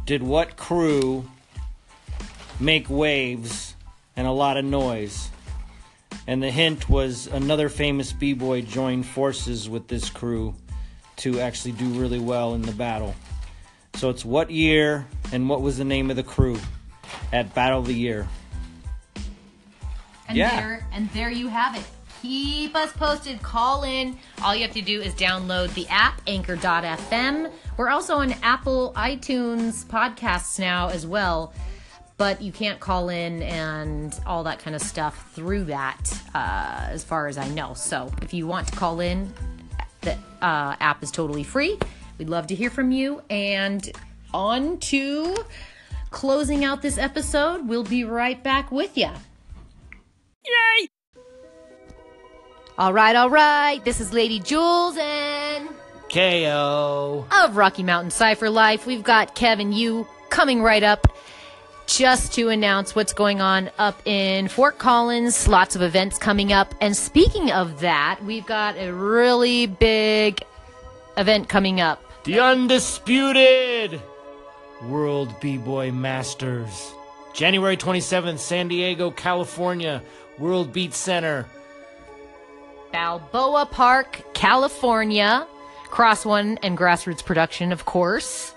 did 0.05 0.21
what 0.21 0.55
crew 0.55 1.25
make 2.59 2.89
waves 2.89 3.75
and 4.15 4.27
a 4.27 4.31
lot 4.31 4.55
of 4.55 4.63
noise? 4.63 5.29
And 6.27 6.41
the 6.41 6.51
hint 6.51 6.87
was 6.89 7.27
another 7.27 7.69
famous 7.69 8.13
b 8.13 8.33
boy 8.33 8.61
joined 8.61 9.05
forces 9.05 9.67
with 9.67 9.87
this 9.87 10.09
crew 10.09 10.55
to 11.17 11.39
actually 11.39 11.73
do 11.73 11.85
really 11.99 12.19
well 12.19 12.53
in 12.53 12.61
the 12.61 12.71
battle. 12.71 13.15
So 13.95 14.09
it's 14.09 14.23
what 14.23 14.51
year 14.51 15.07
and 15.31 15.49
what 15.49 15.61
was 15.61 15.77
the 15.77 15.85
name 15.85 16.09
of 16.09 16.15
the 16.15 16.23
crew 16.23 16.59
at 17.33 17.53
Battle 17.55 17.79
of 17.79 17.87
the 17.87 17.93
Year? 17.93 18.27
And 20.27 20.38
yeah. 20.38 20.55
there 20.55 20.88
and 20.91 21.10
there 21.12 21.29
you 21.29 21.48
have 21.48 21.77
it. 21.77 21.84
Keep 22.22 22.75
us 22.75 22.91
posted. 22.94 23.41
Call 23.44 23.84
in. 23.84 24.17
All 24.44 24.55
you 24.55 24.63
have 24.63 24.74
to 24.74 24.82
do 24.82 25.01
is 25.01 25.13
download 25.13 25.74
the 25.75 25.88
app, 25.89 26.22
anchor.fm. 26.25 27.51
We're 27.77 27.89
also 27.89 28.15
on 28.15 28.32
Apple 28.41 28.94
iTunes 28.96 29.86
podcasts 29.86 30.58
now 30.58 30.89
as 30.89 31.05
well, 31.05 31.53
but 32.17 32.41
you 32.41 32.51
can't 32.51 32.79
call 32.79 33.10
in 33.10 33.44
and 33.44 34.20
all 34.25 34.44
that 34.46 34.60
kind 34.60 34.75
of 34.75 34.82
stuff 34.82 35.32
through 35.34 35.65
that, 35.65 36.20
uh, 36.34 36.88
as 36.89 37.03
far 37.03 37.27
as 37.27 37.38
I 37.38 37.48
know. 37.50 37.75
So 37.75 38.12
if 38.24 38.34
you 38.34 38.48
want 38.48 38.70
to 38.70 38.75
call 38.75 39.01
in, 39.01 39.32
the 40.01 40.13
uh, 40.41 40.75
app 40.79 41.03
is 41.03 41.12
totally 41.12 41.44
free. 41.44 41.77
We'd 42.17 42.29
love 42.29 42.48
to 42.48 42.55
hear 42.55 42.70
from 42.70 42.91
you. 42.91 43.22
And 43.29 43.91
on 44.34 44.77
to 44.79 45.46
closing 46.12 46.63
out 46.63 46.82
this 46.82 46.98
episode. 46.98 47.67
We'll 47.67 47.84
be 47.84 48.03
right 48.03 48.41
back 48.41 48.72
with 48.72 48.98
you. 48.98 49.10
Yay! 50.45 50.89
All 52.77 52.93
right, 52.93 53.15
all 53.15 53.29
right. 53.29 53.83
This 53.83 53.99
is 53.99 54.13
Lady 54.13 54.39
Jules 54.39 54.97
and 54.97 55.69
KO 56.09 57.25
of 57.31 57.57
Rocky 57.57 57.83
Mountain 57.83 58.11
Cipher 58.11 58.49
Life. 58.49 58.85
We've 58.85 59.03
got 59.03 59.33
Kevin 59.35 59.71
Yu 59.71 60.05
coming 60.29 60.61
right 60.61 60.83
up 60.83 61.07
just 61.87 62.33
to 62.33 62.49
announce 62.49 62.95
what's 62.95 63.13
going 63.13 63.41
on 63.41 63.69
up 63.77 63.99
in 64.05 64.47
Fort 64.47 64.77
Collins. 64.77 65.47
Lots 65.47 65.75
of 65.75 65.81
events 65.81 66.17
coming 66.17 66.51
up. 66.51 66.75
And 66.81 66.95
speaking 66.95 67.51
of 67.51 67.79
that, 67.79 68.19
we've 68.23 68.45
got 68.45 68.77
a 68.77 68.91
really 68.91 69.67
big 69.67 70.41
event 71.17 71.49
coming 71.49 71.79
up. 71.79 72.03
The 72.23 72.39
Undisputed 72.39 74.01
World 74.83 75.33
B-Boy 75.39 75.91
Masters. 75.91 76.91
January 77.33 77.77
27th, 77.77 78.39
San 78.39 78.67
Diego, 78.67 79.11
California. 79.11 80.01
World 80.37 80.73
Beat 80.73 80.93
Center. 80.93 81.45
Balboa 82.91 83.65
Park, 83.65 84.21
California. 84.33 85.47
Cross 85.89 86.25
One 86.25 86.59
and 86.61 86.77
Grassroots 86.77 87.23
Production, 87.23 87.71
of 87.71 87.85
course. 87.85 88.53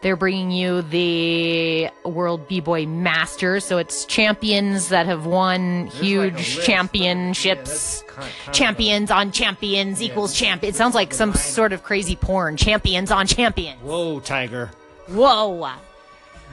They're 0.00 0.16
bringing 0.16 0.50
you 0.50 0.82
the 0.82 1.90
World 2.04 2.46
B-Boy 2.48 2.86
Masters, 2.86 3.64
so 3.64 3.78
it's 3.78 4.04
champions 4.04 4.90
that 4.90 5.06
have 5.06 5.26
won 5.26 5.86
There's 5.86 5.98
huge 5.98 6.56
like 6.56 6.66
championships. 6.66 8.04
Yeah, 8.06 8.14
kind 8.14 8.32
of 8.46 8.54
champions 8.54 9.10
on 9.10 9.32
champions 9.32 10.00
yeah. 10.00 10.08
equals 10.08 10.34
champ. 10.34 10.62
It 10.62 10.76
sounds 10.76 10.94
like 10.94 11.12
some 11.12 11.34
sort 11.34 11.72
of 11.72 11.82
crazy 11.82 12.14
porn. 12.14 12.56
Champions 12.56 13.10
on 13.10 13.26
champions. 13.26 13.82
Whoa, 13.82 14.20
Tiger. 14.20 14.70
Whoa. 15.08 15.72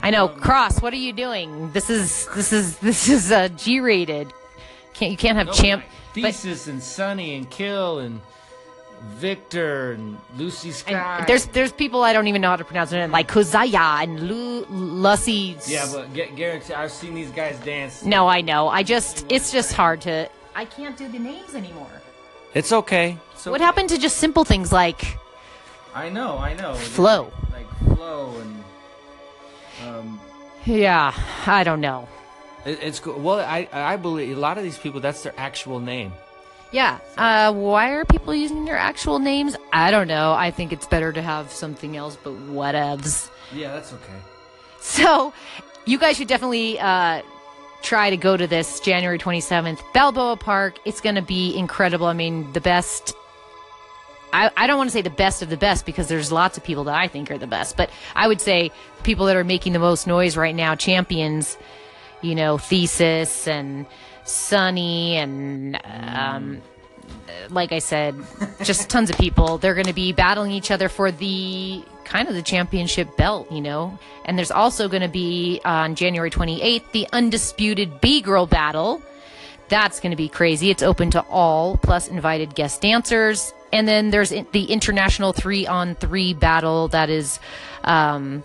I 0.02 0.10
know. 0.10 0.28
Um, 0.28 0.40
Cross, 0.40 0.82
what 0.82 0.92
are 0.92 0.96
you 0.96 1.12
doing? 1.12 1.70
This 1.72 1.88
is 1.88 2.28
this 2.34 2.52
is 2.52 2.78
this 2.78 3.08
is 3.08 3.30
a 3.30 3.48
G-rated. 3.48 4.32
Can't 4.96 5.10
you 5.10 5.16
can't 5.18 5.36
have 5.36 5.48
no, 5.48 5.52
champ? 5.52 5.84
Thesis 6.14 6.64
but, 6.64 6.72
and 6.72 6.82
Sunny 6.82 7.34
and 7.34 7.48
Kill 7.50 7.98
and 7.98 8.20
Victor 9.10 9.92
and 9.92 10.16
Lucy 10.36 10.70
Sky. 10.70 11.18
And 11.18 11.26
there's 11.26 11.46
there's 11.46 11.70
people 11.70 12.02
I 12.02 12.14
don't 12.14 12.28
even 12.28 12.40
know 12.40 12.48
how 12.48 12.56
to 12.56 12.64
pronounce 12.64 12.92
it 12.92 13.10
like 13.10 13.28
Kozaya 13.28 14.02
and 14.02 14.26
Lu 14.26 14.64
Lucy. 14.70 15.58
Yeah, 15.66 15.86
but 15.92 16.14
get, 16.14 16.34
guarantee 16.34 16.72
I've 16.72 16.90
seen 16.90 17.14
these 17.14 17.30
guys 17.30 17.58
dance. 17.58 18.04
No, 18.04 18.26
I 18.26 18.40
know. 18.40 18.68
I 18.68 18.82
just 18.82 19.30
it's 19.30 19.52
just 19.52 19.74
hard 19.74 20.00
to. 20.02 20.30
I 20.54 20.64
can't 20.64 20.96
do 20.96 21.08
the 21.08 21.18
names 21.18 21.54
anymore. 21.54 21.90
It's 22.54 22.72
okay. 22.72 23.18
It's 23.34 23.46
okay. 23.46 23.50
What 23.50 23.60
happened 23.60 23.90
to 23.90 23.98
just 23.98 24.16
simple 24.16 24.44
things 24.44 24.72
like? 24.72 25.18
I 25.94 26.08
know, 26.08 26.38
I 26.38 26.54
know. 26.54 26.74
Flow. 26.74 27.30
Like, 27.52 27.66
like 27.86 27.96
flow 27.96 28.34
and. 28.40 28.64
Um, 29.86 30.20
yeah, 30.64 31.12
I 31.46 31.64
don't 31.64 31.82
know. 31.82 32.08
It's 32.66 32.98
cool. 32.98 33.18
Well, 33.20 33.38
I 33.38 33.68
I 33.72 33.96
believe 33.96 34.36
a 34.36 34.40
lot 34.40 34.58
of 34.58 34.64
these 34.64 34.76
people 34.76 35.00
that's 35.00 35.22
their 35.22 35.34
actual 35.36 35.78
name. 35.78 36.12
Yeah. 36.72 36.98
Uh, 37.16 37.52
why 37.52 37.90
are 37.90 38.04
people 38.04 38.34
using 38.34 38.64
their 38.64 38.76
actual 38.76 39.20
names? 39.20 39.56
I 39.72 39.90
don't 39.90 40.08
know. 40.08 40.32
I 40.32 40.50
think 40.50 40.72
it's 40.72 40.86
better 40.86 41.12
to 41.12 41.22
have 41.22 41.52
something 41.52 41.96
else, 41.96 42.18
but 42.22 42.34
whatevs. 42.50 43.30
Yeah, 43.52 43.72
that's 43.74 43.92
okay. 43.92 44.20
So, 44.80 45.32
you 45.84 45.98
guys 45.98 46.16
should 46.16 46.28
definitely 46.28 46.78
uh, 46.78 47.22
try 47.82 48.10
to 48.10 48.16
go 48.16 48.36
to 48.36 48.46
this 48.46 48.80
January 48.80 49.18
27th, 49.18 49.80
Balboa 49.94 50.36
Park. 50.36 50.78
It's 50.84 51.00
going 51.00 51.14
to 51.14 51.22
be 51.22 51.56
incredible. 51.56 52.06
I 52.06 52.12
mean, 52.12 52.52
the 52.52 52.60
best. 52.60 53.14
I, 54.32 54.50
I 54.56 54.66
don't 54.66 54.76
want 54.76 54.90
to 54.90 54.92
say 54.92 55.02
the 55.02 55.08
best 55.08 55.40
of 55.40 55.48
the 55.48 55.56
best 55.56 55.86
because 55.86 56.08
there's 56.08 56.32
lots 56.32 56.58
of 56.58 56.64
people 56.64 56.84
that 56.84 56.96
I 56.96 57.06
think 57.06 57.30
are 57.30 57.38
the 57.38 57.46
best, 57.46 57.76
but 57.76 57.90
I 58.16 58.26
would 58.26 58.40
say 58.40 58.72
people 59.04 59.26
that 59.26 59.36
are 59.36 59.44
making 59.44 59.72
the 59.72 59.78
most 59.78 60.06
noise 60.06 60.36
right 60.36 60.54
now, 60.54 60.74
champions 60.74 61.56
you 62.22 62.34
know, 62.34 62.58
Thesis 62.58 63.46
and 63.46 63.86
Sunny 64.24 65.16
and 65.16 65.80
um, 65.84 66.62
like 67.50 67.72
I 67.72 67.78
said, 67.78 68.14
just 68.62 68.88
tons 68.90 69.10
of 69.10 69.18
people. 69.18 69.58
They're 69.58 69.74
going 69.74 69.86
to 69.86 69.92
be 69.92 70.12
battling 70.12 70.50
each 70.50 70.70
other 70.70 70.88
for 70.88 71.10
the 71.10 71.82
kind 72.04 72.28
of 72.28 72.34
the 72.34 72.42
championship 72.42 73.16
belt, 73.16 73.50
you 73.50 73.60
know. 73.60 73.98
And 74.24 74.38
there's 74.38 74.50
also 74.50 74.88
going 74.88 75.02
to 75.02 75.08
be 75.08 75.60
on 75.64 75.94
January 75.94 76.30
28th 76.30 76.90
the 76.92 77.06
undisputed 77.12 78.00
B 78.00 78.20
girl 78.20 78.46
battle. 78.46 79.02
That's 79.68 79.98
going 79.98 80.10
to 80.10 80.16
be 80.16 80.28
crazy. 80.28 80.70
It's 80.70 80.82
open 80.82 81.10
to 81.10 81.22
all, 81.22 81.76
plus 81.76 82.08
invited 82.08 82.54
guest 82.54 82.80
dancers. 82.80 83.52
and 83.72 83.86
then 83.86 84.10
there's 84.10 84.30
the 84.30 84.64
international 84.64 85.32
three 85.32 85.66
on 85.66 85.96
three 85.96 86.34
battle 86.34 86.88
that 86.88 87.10
is 87.10 87.40
um, 87.82 88.44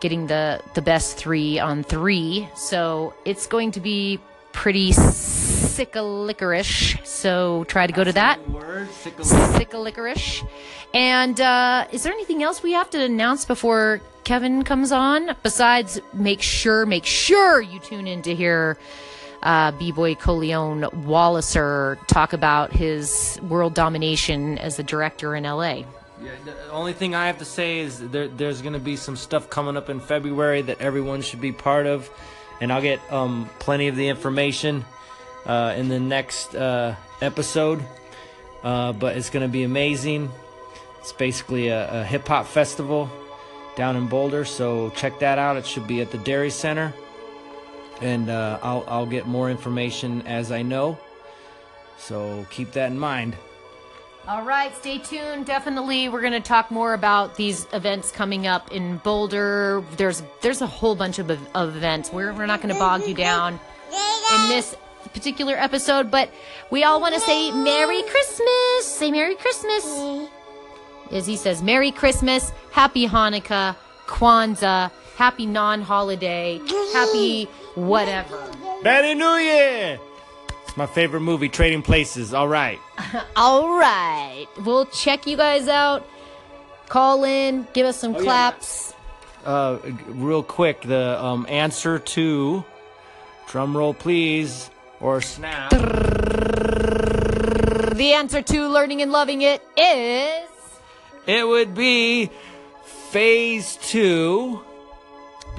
getting 0.00 0.26
the 0.26 0.60
the 0.74 0.82
best 0.82 1.16
three 1.16 1.58
on 1.58 1.82
three. 1.82 2.48
So 2.54 3.14
it's 3.24 3.46
going 3.46 3.72
to 3.72 3.80
be 3.80 4.20
pretty 4.52 4.92
sick 4.92 5.96
a 5.96 6.02
licorice. 6.02 6.96
So 7.04 7.64
try 7.64 7.86
to 7.86 7.92
go 7.92 8.04
to 8.04 8.12
that. 8.12 8.38
Sick 8.90 9.14
Sick 9.22 9.72
licorice. 9.72 10.42
And 10.92 11.40
uh, 11.40 11.86
is 11.92 12.02
there 12.02 12.12
anything 12.12 12.42
else 12.42 12.62
we 12.62 12.72
have 12.72 12.90
to 12.90 13.02
announce 13.02 13.44
before 13.44 14.00
Kevin 14.24 14.64
comes 14.64 14.92
on? 14.92 15.36
Besides, 15.42 16.00
make 16.12 16.42
sure, 16.42 16.84
make 16.84 17.06
sure 17.06 17.60
you 17.60 17.78
tune 17.80 18.06
in 18.06 18.22
to 18.22 18.34
hear 18.34 18.76
uh, 19.42 19.70
B-boy 19.72 20.16
Coleon 20.16 20.82
Walliser 20.82 21.98
talk 22.08 22.32
about 22.32 22.72
his 22.72 23.40
world 23.48 23.74
domination 23.74 24.58
as 24.58 24.78
a 24.78 24.82
director 24.82 25.34
in 25.34 25.44
LA. 25.44 25.82
Yeah, 26.22 26.32
the 26.44 26.70
only 26.70 26.92
thing 26.92 27.14
I 27.14 27.28
have 27.28 27.38
to 27.38 27.46
say 27.46 27.78
is 27.78 27.98
there, 28.10 28.28
there's 28.28 28.60
going 28.60 28.74
to 28.74 28.78
be 28.78 28.96
some 28.96 29.16
stuff 29.16 29.48
coming 29.48 29.76
up 29.76 29.88
in 29.88 30.00
February 30.00 30.60
that 30.62 30.80
everyone 30.80 31.22
should 31.22 31.40
be 31.40 31.52
part 31.52 31.86
of, 31.86 32.10
and 32.60 32.70
I'll 32.70 32.82
get 32.82 33.00
um, 33.10 33.48
plenty 33.58 33.88
of 33.88 33.96
the 33.96 34.08
information 34.08 34.84
uh, 35.46 35.74
in 35.76 35.88
the 35.88 35.98
next 35.98 36.54
uh, 36.54 36.94
episode. 37.22 37.82
Uh, 38.62 38.92
but 38.92 39.16
it's 39.16 39.30
going 39.30 39.46
to 39.46 39.50
be 39.50 39.62
amazing. 39.62 40.30
It's 41.00 41.12
basically 41.12 41.68
a, 41.68 42.02
a 42.02 42.04
hip 42.04 42.28
hop 42.28 42.46
festival 42.46 43.10
down 43.74 43.96
in 43.96 44.06
Boulder, 44.06 44.44
so 44.44 44.90
check 44.90 45.18
that 45.20 45.38
out. 45.38 45.56
It 45.56 45.64
should 45.64 45.86
be 45.86 46.02
at 46.02 46.10
the 46.10 46.18
Dairy 46.18 46.50
Center, 46.50 46.92
and 48.02 48.28
uh, 48.28 48.58
I'll 48.62 48.84
I'll 48.86 49.06
get 49.06 49.26
more 49.26 49.50
information 49.50 50.26
as 50.26 50.52
I 50.52 50.60
know. 50.60 50.98
So 51.96 52.46
keep 52.50 52.72
that 52.72 52.90
in 52.90 52.98
mind. 52.98 53.36
All 54.28 54.42
right, 54.42 54.74
stay 54.76 54.98
tuned. 54.98 55.46
Definitely, 55.46 56.08
we're 56.08 56.20
going 56.20 56.34
to 56.34 56.40
talk 56.40 56.70
more 56.70 56.94
about 56.94 57.36
these 57.36 57.66
events 57.72 58.12
coming 58.12 58.46
up 58.46 58.70
in 58.70 58.98
Boulder. 58.98 59.82
There's 59.96 60.22
there's 60.40 60.60
a 60.60 60.66
whole 60.66 60.94
bunch 60.94 61.18
of, 61.18 61.30
of 61.30 61.76
events. 61.76 62.12
We're 62.12 62.32
we're 62.32 62.46
not 62.46 62.60
going 62.62 62.72
to 62.72 62.78
bog 62.78 63.06
you 63.06 63.14
down 63.14 63.58
in 64.34 64.48
this 64.48 64.76
particular 65.12 65.54
episode, 65.54 66.10
but 66.10 66.30
we 66.70 66.84
all 66.84 67.00
want 67.00 67.14
to 67.14 67.20
say 67.20 67.50
Merry 67.50 68.02
Christmas. 68.02 68.84
Say 68.84 69.10
Merry 69.10 69.34
Christmas. 69.34 70.28
Izzy 71.10 71.36
says 71.36 71.62
Merry 71.62 71.90
Christmas, 71.90 72.52
Happy 72.70 73.08
Hanukkah, 73.08 73.74
Kwanzaa, 74.06 74.92
Happy 75.16 75.44
non-holiday, 75.44 76.60
Happy 76.92 77.44
whatever. 77.74 78.38
Happy 78.84 79.14
New 79.14 79.34
Year! 79.34 79.98
My 80.80 80.86
favorite 80.86 81.20
movie, 81.20 81.50
Trading 81.50 81.82
Places. 81.82 82.32
All 82.32 82.48
right. 82.48 82.78
All 83.36 83.78
right. 83.78 84.46
We'll 84.64 84.86
check 84.86 85.26
you 85.26 85.36
guys 85.36 85.68
out. 85.68 86.08
Call 86.88 87.24
in, 87.24 87.66
give 87.74 87.86
us 87.86 87.98
some 87.98 88.14
yeah. 88.14 88.22
claps. 88.22 88.94
Uh, 89.44 89.76
real 90.06 90.42
quick, 90.42 90.80
the 90.80 91.22
um, 91.22 91.44
answer 91.50 91.98
to 91.98 92.64
drum 93.46 93.76
roll, 93.76 93.92
please, 93.92 94.70
or 95.00 95.20
snap. 95.20 95.68
The 95.68 95.78
answer 98.14 98.40
to 98.40 98.66
learning 98.66 99.02
and 99.02 99.12
loving 99.12 99.42
it 99.42 99.62
is 99.76 100.48
It 101.26 101.46
would 101.46 101.74
be 101.74 102.30
Phase 103.10 103.76
T, 103.82 104.56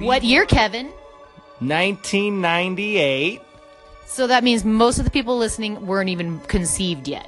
what 0.00 0.24
year, 0.24 0.46
Kevin? 0.46 0.86
1998. 1.60 3.40
So 4.12 4.26
that 4.26 4.44
means 4.44 4.62
most 4.62 4.98
of 4.98 5.06
the 5.06 5.10
people 5.10 5.38
listening 5.38 5.86
weren't 5.86 6.10
even 6.10 6.38
conceived 6.40 7.08
yet. 7.08 7.26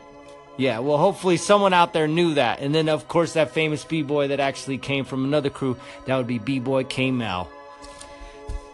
Yeah, 0.59 0.81
well, 0.81 0.99
hopefully 0.99 1.39
someone 1.39 1.73
out 1.73 1.95
there 1.95 2.07
knew 2.07 2.35
that. 2.35 2.61
And 2.61 2.75
then, 2.75 2.91
of 2.91 3.09
course, 3.09 3.33
that 3.33 3.53
famous 3.53 3.85
B 3.85 4.03
boy 4.03 4.29
that 4.29 4.39
actually 4.39 4.77
came 4.77 5.07
from 5.07 5.25
another 5.25 5.49
crew, 5.49 5.79
that 6.05 6.15
would 6.17 6.27
be 6.27 6.39
B 6.39 6.59
boy 6.59 6.85
K 6.85 7.11
Mel. 7.11 7.51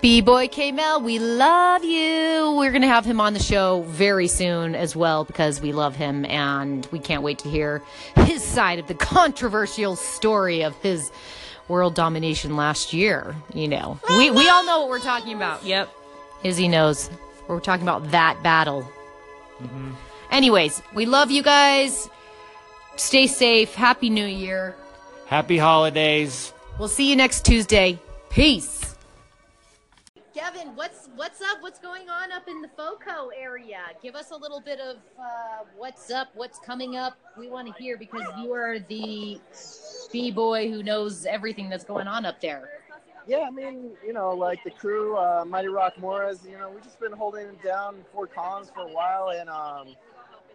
B 0.01 0.23
Boy 0.23 0.49
K 0.49 0.73
Mel, 0.73 1.03
we 1.03 1.19
love 1.21 1.85
you. 1.85 2.57
We're 2.57 2.71
going 2.71 2.83
to 2.83 2.89
have 2.89 3.05
him 3.05 3.21
on 3.21 3.33
the 3.33 3.39
show 3.39 3.83
very 3.83 4.27
soon 4.27 4.75
as 4.75 4.97
well 4.97 5.25
because 5.25 5.61
we 5.61 5.73
love 5.73 5.95
him 5.95 6.25
and 6.25 6.87
we 6.91 6.99
can't 6.99 7.23
wait 7.23 7.39
to 7.41 7.51
hear 7.51 7.81
his 8.17 8.43
side 8.43 8.79
of 8.79 8.89
the 8.89 8.95
controversial 8.95 9.95
story 9.95 10.63
of 10.65 10.75
his 10.77 11.13
world 11.69 11.95
domination 11.95 12.57
last 12.57 12.93
year. 12.93 13.37
You 13.55 13.69
know, 13.69 14.01
we, 14.09 14.31
we 14.31 14.49
all 14.49 14.65
know 14.65 14.81
what 14.81 14.89
we're 14.89 15.01
talking 15.01 15.37
about. 15.37 15.65
Yep. 15.65 15.89
Izzy 16.43 16.67
knows. 16.67 17.09
We're 17.51 17.59
talking 17.59 17.83
about 17.83 18.13
that 18.13 18.41
battle. 18.45 18.89
Anyways, 20.31 20.83
we 20.95 21.05
love 21.05 21.33
you 21.33 21.43
guys. 21.43 22.09
Stay 22.95 23.27
safe. 23.27 23.75
Happy 23.75 24.09
New 24.09 24.27
Year. 24.27 24.77
Happy 25.27 25.59
holidays. 25.59 26.53
We'll 26.79 26.89
see 26.89 27.11
you 27.11 27.17
next 27.17 27.45
Tuesday. 27.45 27.99
Peace. 28.31 28.95
Kevin, 30.33 30.77
what's 30.77 31.09
what's 31.17 31.43
up? 31.43 31.61
What's 31.61 31.81
going 31.81 32.09
on 32.09 32.31
up 32.31 32.47
in 32.47 32.63
the 32.63 32.69
FOCO 32.69 33.31
area? 33.37 33.81
Give 34.01 34.15
us 34.15 34.31
a 34.31 34.37
little 34.37 34.61
bit 34.61 34.79
of 34.79 34.97
uh, 35.19 35.65
what's 35.77 36.11
up, 36.11 36.29
what's 36.35 36.59
coming 36.61 36.97
up. 36.97 37.19
We 37.37 37.49
want 37.49 37.67
to 37.67 37.83
hear 37.83 37.99
because 37.99 38.23
you 38.39 38.53
are 38.53 38.79
the 38.79 39.41
b 40.13 40.31
boy 40.31 40.71
who 40.71 40.85
knows 40.85 41.27
everything 41.27 41.69
that's 41.69 41.85
going 41.85 42.07
on 42.07 42.25
up 42.25 42.41
there. 42.41 42.80
Yeah, 43.27 43.47
I 43.47 43.51
mean, 43.51 43.93
you 44.05 44.13
know, 44.13 44.31
like 44.31 44.65
the 44.65 44.71
crew, 44.71 45.17
uh, 45.17 45.45
Mighty 45.47 45.69
Rock 45.69 45.99
Moras, 45.99 46.41
you 46.49 46.59
know, 46.59 46.71
we've 46.71 46.83
just 46.83 46.99
been 47.01 47.13
holding 47.13 47.47
them 47.47 47.59
down 47.65 47.97
in 47.97 48.05
Fort 48.13 48.35
Collins 48.35 48.71
for 48.75 48.83
a 48.83 48.93
while. 48.93 49.31
And 49.31 49.49
um, 49.49 49.95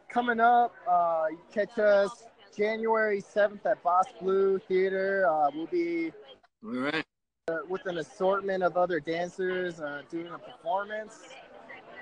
coming 0.10 0.39
up, 0.39 0.73
uh, 0.89 1.25
catch 1.54 1.78
us 1.78 2.25
January 2.56 3.21
7th 3.21 3.65
at 3.65 3.82
Bas 3.84 4.06
Bleu 4.19 4.60
Theater. 4.60 5.28
Uh, 5.30 5.49
we'll 5.54 5.67
be 5.67 6.12
All 6.63 6.71
right. 6.71 7.06
uh, 7.49 7.58
with 7.69 7.86
an 7.86 7.99
assortment 7.99 8.63
of 8.63 8.78
other 8.78 8.99
dancers 8.99 9.80
uh, 9.80 10.01
doing 10.10 10.28
a 10.28 10.39
performance. 10.39 11.19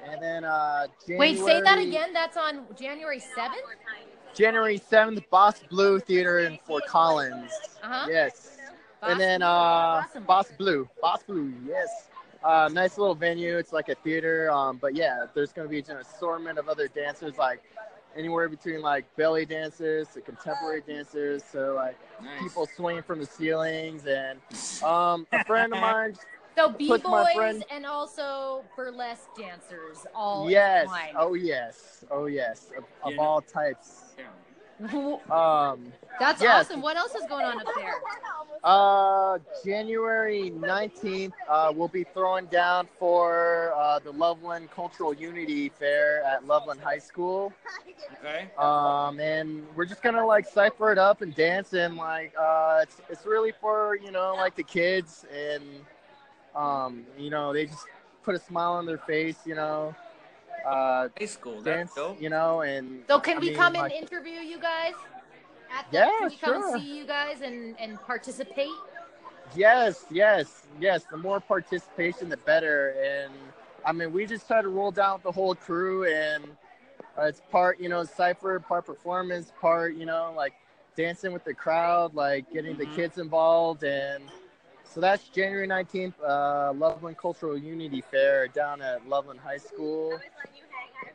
And 0.06 0.22
then 0.22 0.44
uh, 0.44 0.88
January, 1.08 1.36
Wait, 1.36 1.46
say 1.46 1.62
that 1.62 1.80
again. 1.80 2.14
That's 2.14 2.36
on 2.38 2.66
January 2.76 3.20
seventh. 3.20 3.62
January 4.34 4.80
7th, 4.80 5.24
Bas 5.30 5.62
Bleu 5.70 6.00
Theater 6.00 6.40
in 6.40 6.58
Fort 6.66 6.86
Collins. 6.88 7.52
Uh 7.84 7.88
huh. 7.88 8.08
Yes. 9.04 9.12
and 9.12 9.20
then 9.22 9.42
uh, 9.42 10.04
Bas 10.26 10.52
Bleu, 10.58 10.88
Bas 11.02 11.24
Bleu, 11.24 11.54
yes. 11.68 12.10
Uh, 12.44 12.70
nice 12.72 12.98
little 12.98 13.16
venue. 13.16 13.58
It's 13.58 13.72
like 13.72 13.90
a 13.90 13.96
theater. 13.96 14.50
Um, 14.52 14.78
but 14.78 14.96
yeah, 14.96 15.26
there's 15.34 15.54
gonna 15.54 15.70
be 15.70 15.80
an 15.80 15.98
assortment 15.98 16.58
of 16.58 16.68
other 16.70 16.88
dancers, 16.88 17.38
like 17.38 17.62
anywhere 18.16 18.50
between 18.50 18.82
like 18.82 19.06
belly 19.16 19.46
dancers 19.46 20.08
to 20.10 20.22
contemporary 20.22 20.82
dancers. 20.88 21.42
So 21.50 21.74
like 21.76 21.98
Nice. 22.22 22.42
people 22.42 22.68
swinging 22.76 23.04
from 23.04 23.20
the 23.20 23.26
ceilings, 23.26 24.06
and 24.06 24.40
um, 24.84 25.26
a 25.32 25.44
friend 25.46 25.74
of 25.74 25.80
mine. 25.80 26.16
So 26.56 26.70
b-boys 26.70 27.26
friend- 27.34 27.66
and 27.72 27.84
also 27.84 28.64
burlesque 28.76 29.28
dancers 29.36 30.06
all 30.14 30.48
yes. 30.52 30.84
intertwined. 30.84 31.16
Oh 31.18 31.34
yes. 31.34 32.06
Oh 32.12 32.26
yes. 32.28 32.70
Of, 32.78 32.84
of 33.04 33.14
Yeah. 33.16 33.22
all 33.24 33.42
types. 33.42 34.14
Yeah. 34.20 34.26
Um, 35.32 35.94
That's 36.20 36.42
Yes. 36.42 36.68
awesome. 36.68 36.82
What 36.82 36.98
else 36.98 37.16
is 37.16 37.26
going 37.28 37.46
on 37.46 37.60
up 37.60 37.74
there? 37.76 37.96
Uh, 38.64 39.40
January 39.66 40.52
19th, 40.52 41.34
uh, 41.50 41.72
we'll 41.76 41.88
be 41.90 42.04
throwing 42.04 42.46
down 42.46 42.88
for 43.00 43.74
uh, 43.76 44.00
the 44.00 44.12
Loveland 44.12 44.72
Cultural 44.72 45.14
Unity 45.14 45.70
Fair 45.70 46.24
at 46.24 46.46
Loveland 46.46 46.80
High 46.82 47.00
School. 47.00 47.52
Okay. 48.20 48.50
Um, 48.58 49.20
and 49.20 49.66
we're 49.76 49.86
just 49.86 50.02
gonna 50.02 50.26
like 50.26 50.46
cipher 50.46 50.92
it 50.92 50.98
up 50.98 51.22
and 51.22 51.34
dance 51.36 51.74
and 51.74 51.96
like 51.98 52.34
uh, 52.40 52.80
it's 52.84 53.02
it's 53.10 53.26
really 53.26 53.52
for 53.60 53.98
you 53.98 54.12
know 54.12 54.36
like 54.36 54.56
the 54.56 54.64
kids 54.64 55.26
and 55.34 55.64
um, 56.56 57.04
you 57.18 57.30
know 57.30 57.52
they 57.54 57.66
just 57.66 57.86
put 58.24 58.36
a 58.36 58.40
smile 58.40 58.74
on 58.74 58.86
their 58.86 58.98
face, 59.00 59.38
you 59.46 59.56
know, 59.56 59.94
uh, 60.66 61.10
High 61.20 61.26
school. 61.26 61.62
dance, 61.62 61.94
That's 61.94 61.96
dope. 61.96 62.22
you 62.22 62.30
know, 62.30 62.62
and 62.62 63.04
So 63.08 63.20
can 63.20 63.38
I 63.38 63.40
we 63.40 63.48
mean, 63.48 63.56
come 63.58 63.74
like- 63.74 63.92
and 63.94 64.04
interview 64.04 64.40
you 64.40 64.60
guys? 64.60 64.94
At 65.72 65.90
the, 65.92 65.98
Yeah, 65.98 66.10
can 66.20 66.30
we 66.30 66.38
come 66.38 66.50
sure. 66.54 66.76
and 66.76 66.82
see 66.82 66.98
you 66.98 67.06
guys 67.06 67.42
and, 67.42 67.76
and 67.80 68.00
participate? 68.02 68.70
Yes, 69.56 70.06
yes, 70.10 70.64
yes. 70.80 71.04
The 71.10 71.18
more 71.18 71.40
participation, 71.40 72.30
the 72.30 72.38
better. 72.38 72.90
And 73.04 73.34
I 73.86 73.92
mean, 73.92 74.12
we 74.14 74.26
just 74.26 74.48
try 74.48 74.62
to 74.62 74.70
roll 74.70 74.92
down 74.92 75.16
with 75.16 75.24
the 75.24 75.32
whole 75.32 75.54
crew, 75.56 76.06
and 76.06 76.46
uh, 77.18 77.24
it's 77.24 77.42
part, 77.52 77.80
you 77.80 77.90
know, 77.90 78.04
cipher, 78.04 78.60
part 78.60 78.86
performance, 78.86 79.52
part, 79.60 79.96
you 79.96 80.06
know, 80.06 80.34
like 80.36 80.54
dancing 80.96 81.34
with 81.34 81.44
the 81.44 81.54
crowd, 81.54 82.14
like 82.16 82.52
getting 82.52 82.78
the 82.78 82.86
Mhm. 82.86 82.96
kids 82.96 83.18
involved, 83.18 83.84
and 83.84 84.24
so 84.86 85.02
that's 85.02 85.28
January 85.30 85.66
nineteenth, 85.68 86.20
uh, 86.22 86.72
Loveland 86.76 87.18
Cultural 87.18 87.58
Unity 87.58 88.02
Fair 88.02 88.48
down 88.48 88.82
at 88.82 89.08
Loveland 89.08 89.40
High 89.40 89.58
School. 89.58 90.20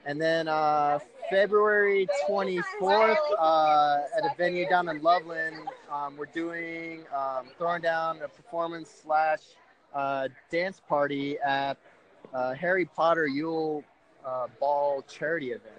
And 0.07 0.20
then 0.20 0.48
uh, 0.48 0.98
February 1.31 2.09
24th 2.29 3.16
uh, 3.38 3.98
at 4.16 4.24
a 4.24 4.35
venue 4.37 4.68
down 4.68 4.88
in 4.88 5.03
Loveland, 5.03 5.57
um, 5.92 6.16
we're 6.16 6.27
doing 6.27 7.03
um, 7.14 7.46
throwing 7.59 7.83
down 7.83 8.20
a 8.22 8.29
performance 8.29 8.90
slash 9.03 9.40
uh, 9.94 10.29
dance 10.51 10.81
party 10.88 11.38
at 11.40 11.77
uh, 12.33 12.55
Harry 12.55 12.85
Potter 12.85 13.27
Yule 13.27 13.85
uh, 14.24 14.46
Ball 14.61 15.03
charity 15.09 15.53
event. 15.53 15.74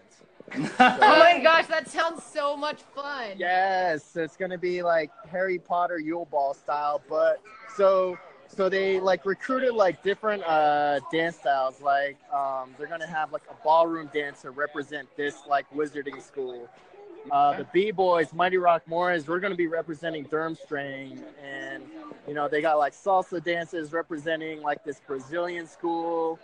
Oh 0.80 1.19
my 1.19 1.39
gosh, 1.43 1.67
that 1.67 1.88
sounds 1.88 2.24
so 2.24 2.58
much 2.58 2.82
fun. 2.95 3.34
Yes, 3.38 4.15
it's 4.15 4.36
gonna 4.36 4.58
be 4.58 4.82
like 4.82 5.12
Harry 5.30 5.60
Potter 5.60 6.00
Yule 6.00 6.26
Ball 6.26 6.56
style, 6.56 7.04
but 7.08 7.39
so 7.76 8.17
so 8.49 8.67
they 8.67 8.99
like 8.99 9.25
recruited 9.25 9.73
like 9.73 10.03
different 10.03 10.43
uh 10.43 10.99
dance 11.12 11.38
styles. 11.38 11.81
Like 11.81 12.17
um 12.33 12.71
they're 12.77 12.88
gonna 12.88 13.07
have 13.07 13.31
like 13.31 13.43
a 13.49 13.63
ballroom 13.63 14.09
dancer 14.13 14.51
represent 14.51 15.07
this 15.15 15.45
like 15.47 15.65
wizarding 15.73 16.21
school. 16.21 16.67
Uh, 17.31 17.57
the 17.57 17.65
B 17.73 17.91
boys, 17.91 18.33
Mighty 18.33 18.57
Rock 18.57 18.81
Morris, 18.88 19.27
we're 19.27 19.39
gonna 19.39 19.53
be 19.55 19.67
representing 19.67 20.25
Durmstrang, 20.25 21.21
and 21.43 21.83
you 22.27 22.33
know 22.33 22.47
they 22.47 22.62
got 22.62 22.77
like 22.77 22.93
salsa 22.93 23.43
dances 23.43 23.91
representing 23.93 24.62
like 24.62 24.83
this 24.83 25.01
Brazilian 25.05 25.67
school. 25.67 26.39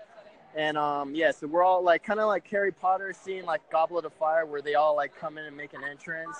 And 0.55 0.77
um, 0.77 1.15
yeah, 1.15 1.31
so 1.31 1.47
we're 1.47 1.63
all 1.63 1.83
like 1.83 2.03
kind 2.03 2.19
of 2.19 2.27
like 2.27 2.47
Harry 2.49 2.71
Potter 2.71 3.13
scene, 3.13 3.45
like 3.45 3.61
Goblet 3.71 4.05
of 4.05 4.13
Fire, 4.13 4.45
where 4.45 4.61
they 4.61 4.75
all 4.75 4.95
like 4.95 5.15
come 5.15 5.37
in 5.37 5.45
and 5.45 5.55
make 5.57 5.73
an 5.73 5.83
entrance. 5.83 6.37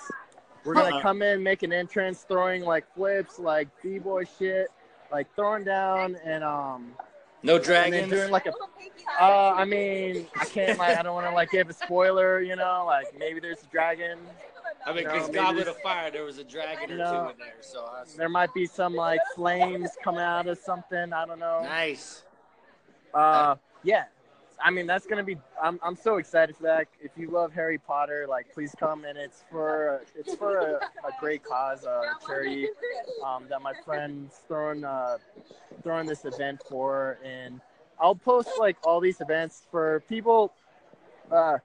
We're 0.64 0.74
gonna 0.74 0.96
Uh-uh. 0.96 1.02
come 1.02 1.22
in, 1.22 1.42
make 1.42 1.62
an 1.62 1.72
entrance, 1.72 2.22
throwing 2.22 2.62
like 2.64 2.84
flips, 2.94 3.38
like 3.38 3.68
b 3.82 3.98
boy 3.98 4.24
shit, 4.38 4.68
like 5.10 5.32
throwing 5.34 5.64
down, 5.64 6.16
and 6.24 6.42
um, 6.44 6.92
No 7.42 7.56
and 7.56 7.64
dragons. 7.64 8.10
doing 8.10 8.30
like 8.30 8.46
a. 8.46 8.52
Uh, 9.20 9.54
I 9.56 9.64
mean, 9.64 10.26
I 10.38 10.44
can't 10.44 10.78
like 10.78 10.96
I 10.96 11.02
don't 11.02 11.14
want 11.14 11.26
to 11.26 11.32
like 11.32 11.50
give 11.50 11.68
a 11.70 11.72
spoiler, 11.72 12.40
you 12.40 12.56
know, 12.56 12.84
like 12.86 13.16
maybe 13.18 13.40
there's 13.40 13.62
a 13.62 13.66
dragon. 13.66 14.18
I 14.84 14.92
mean, 14.92 15.04
No, 15.04 15.12
because 15.12 15.28
maybe 15.28 15.38
Goblet 15.38 15.68
of 15.68 15.76
Fire, 15.78 16.10
there 16.10 16.22
was 16.24 16.38
a 16.38 16.44
dragon 16.44 16.92
or 16.92 16.96
No. 16.96 17.10
two 17.10 17.30
in 17.32 17.38
there. 17.38 17.54
So 17.60 17.80
I 17.84 18.04
There 18.16 18.28
might 18.28 18.52
be 18.54 18.66
some 18.66 18.94
like 18.94 19.20
flames 19.34 19.90
coming 20.02 20.20
out 20.20 20.46
of 20.46 20.58
something. 20.58 21.12
I 21.12 21.26
don't 21.26 21.38
know. 21.40 21.62
nice. 21.62 22.22
Uh, 23.14 23.56
yeah. 23.82 24.04
I 24.62 24.70
mean, 24.70 24.86
that's 24.86 25.06
gonna 25.06 25.22
be. 25.22 25.36
I'm, 25.62 25.78
I'm 25.82 25.96
so 25.96 26.16
excited 26.16 26.56
for 26.56 26.64
that. 26.64 26.88
If 27.00 27.12
you 27.16 27.30
love 27.30 27.52
Harry 27.52 27.78
Potter, 27.78 28.26
like, 28.28 28.52
please 28.52 28.74
come. 28.78 29.04
And 29.04 29.18
it's 29.18 29.44
for 29.50 30.02
it's 30.14 30.34
for 30.34 30.58
a, 30.58 30.74
a 31.06 31.12
great 31.20 31.44
cause, 31.44 31.84
a 31.84 32.02
charity 32.26 32.68
um, 33.24 33.44
that 33.48 33.60
my 33.62 33.74
friends 33.84 34.40
throwing 34.48 34.84
uh, 34.84 35.18
throwing 35.82 36.06
this 36.06 36.24
event 36.24 36.62
for. 36.68 37.18
And 37.24 37.60
I'll 38.00 38.14
post 38.14 38.50
like 38.58 38.76
all 38.84 39.00
these 39.00 39.20
events 39.20 39.66
for 39.70 40.02
people. 40.08 40.52
Uh, 41.30 41.58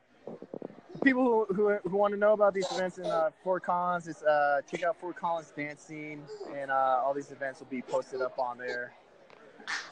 people 1.03 1.45
who, 1.49 1.53
who, 1.53 1.77
who 1.89 1.97
want 1.97 2.13
to 2.13 2.19
know 2.19 2.33
about 2.33 2.53
these 2.53 2.69
events 2.71 2.97
in 2.97 3.05
uh, 3.05 3.29
Fort 3.43 3.63
Collins, 3.63 4.07
is 4.07 4.21
uh, 4.23 4.61
check 4.69 4.83
out 4.83 4.99
Fort 4.99 5.15
Collins 5.15 5.51
Dance 5.55 5.81
Scene, 5.81 6.21
and 6.55 6.69
uh, 6.69 7.01
all 7.03 7.13
these 7.13 7.31
events 7.31 7.59
will 7.59 7.67
be 7.67 7.81
posted 7.81 8.21
up 8.21 8.37
on 8.37 8.57
there. 8.57 8.93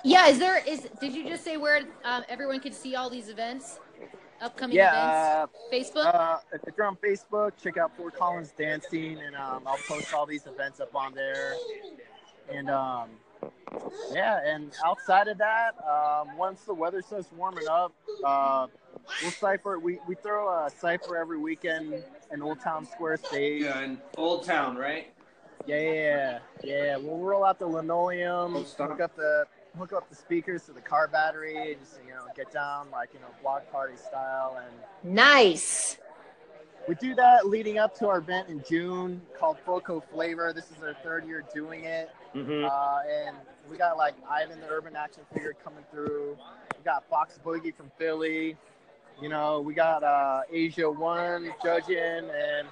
Yeah, 0.04 0.28
is 0.28 0.40
there 0.40 0.64
is 0.66 0.88
did 1.00 1.14
you 1.14 1.28
just 1.28 1.44
say 1.44 1.58
where 1.58 1.82
um, 2.04 2.24
everyone 2.30 2.60
can 2.60 2.74
see 2.74 2.96
all 2.96 3.10
these 3.10 3.30
events? 3.30 3.80
Upcoming 4.42 4.78
Yeah, 4.78 5.44
events? 5.72 5.94
Facebook? 5.94 6.14
Uh, 6.14 6.38
if 6.54 6.74
you're 6.78 6.86
on 6.86 6.96
Facebook, 6.98 7.52
check 7.62 7.78
out 7.78 7.96
Fort 7.98 8.16
Collins 8.16 8.54
Dancing, 8.58 9.18
and 9.20 9.36
um, 9.36 9.64
I'll 9.66 9.78
post 9.88 10.14
all 10.14 10.26
these 10.26 10.46
events 10.48 10.80
up 10.80 10.96
on 10.96 11.14
there. 11.14 11.56
And 12.50 12.70
um, 12.70 13.10
yeah, 14.14 14.40
and 14.46 14.72
outside 14.86 15.28
of 15.28 15.38
that, 15.40 15.72
um, 15.84 16.38
once 16.38 16.62
the 16.62 16.74
weather 16.74 17.02
starts 17.02 17.28
warming 17.36 17.68
up, 17.68 17.94
uh, 18.26 18.68
we'll 19.22 19.32
cipher. 19.32 19.78
We, 19.78 20.00
we 20.08 20.16
throw 20.16 20.48
a 20.48 20.70
cipher 20.70 21.18
every 21.18 21.38
weekend 21.38 22.02
in 22.32 22.42
Old 22.42 22.62
Town 22.62 22.86
Square 22.86 23.18
Stage. 23.18 23.64
Yeah, 23.64 23.82
in 23.82 24.00
Old 24.18 24.46
Town, 24.46 24.78
right? 24.78 25.14
Yeah, 25.68 25.80
yeah, 25.82 26.40
yeah. 26.64 26.98
We'll 26.98 27.18
roll 27.18 27.44
out 27.44 27.60
the 27.60 27.68
linoleum, 27.68 28.66
stop. 28.66 28.92
hook 28.92 29.02
up 29.02 29.16
the 29.16 29.46
hook 29.78 29.94
up 29.94 30.10
the 30.10 30.16
speakers 30.16 30.64
to 30.66 30.72
the 30.74 30.82
car 30.82 31.08
battery, 31.08 31.72
and 31.74 31.80
just 31.80 32.00
you 32.06 32.14
know, 32.14 32.26
get 32.36 32.52
down 32.52 32.90
like 32.92 33.14
you 33.14 33.20
know, 33.20 33.28
block 33.42 33.70
party 33.72 33.96
style, 33.98 34.60
and 34.64 35.14
nice. 35.16 35.98
we 36.88 36.96
do 36.96 37.14
that 37.16 37.48
leading 37.48 37.78
up 37.78 37.96
to 38.00 38.08
our 38.08 38.18
event 38.18 38.50
in 38.50 38.64
June 38.68 39.22
called 39.38 39.58
Foco 39.66 40.00
Flavor. 40.12 40.54
This 40.54 40.66
is 40.72 40.82
our 40.84 40.96
third 41.04 41.26
year 41.28 41.44
doing 41.54 41.84
it, 41.86 42.10
Mm-hmm. 42.36 42.66
uh, 42.66 43.00
and 43.26 43.36
we 43.70 43.78
got 43.78 43.98
like 43.98 44.14
Ivan 44.30 44.60
the 44.62 44.68
Urban 44.70 44.96
Action 44.96 45.24
Figure 45.34 45.56
coming 45.64 45.84
through. 45.92 46.38
We 46.78 46.84
got 46.84 47.08
Fox 47.10 47.40
Boogie 47.44 47.76
from 47.76 47.92
Philly. 47.98 48.56
You 49.22 49.30
know, 49.30 49.60
we 49.62 49.74
got 49.74 50.04
uh, 50.04 50.42
Asia 50.52 50.90
One 50.90 51.52
judging, 51.64 51.98
and 51.98 52.68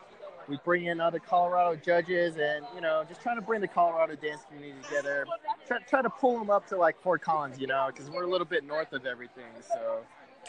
we 0.48 0.58
bring 0.64 0.86
in 0.86 1.00
other 1.00 1.20
Colorado 1.20 1.76
judges, 1.76 2.38
and 2.38 2.66
you 2.74 2.82
know, 2.82 3.04
just 3.08 3.22
trying 3.22 3.36
to 3.36 3.42
bring 3.42 3.62
the 3.62 3.68
Colorado 3.68 4.16
dance 4.16 4.42
community 4.48 4.80
together. 4.84 5.26
Try, 5.68 5.80
try 5.80 6.02
to 6.02 6.10
pull 6.10 6.38
them 6.40 6.50
up 6.50 6.68
to 6.68 6.78
like 6.78 7.02
Fort 7.02 7.22
Collins, 7.22 7.60
you 7.60 7.68
know, 7.68 7.90
because 7.94 8.10
we're 8.10 8.24
a 8.24 8.30
little 8.30 8.48
bit 8.48 8.66
north 8.66 8.94
of 8.94 9.06
everything. 9.06 9.52
So 9.62 10.00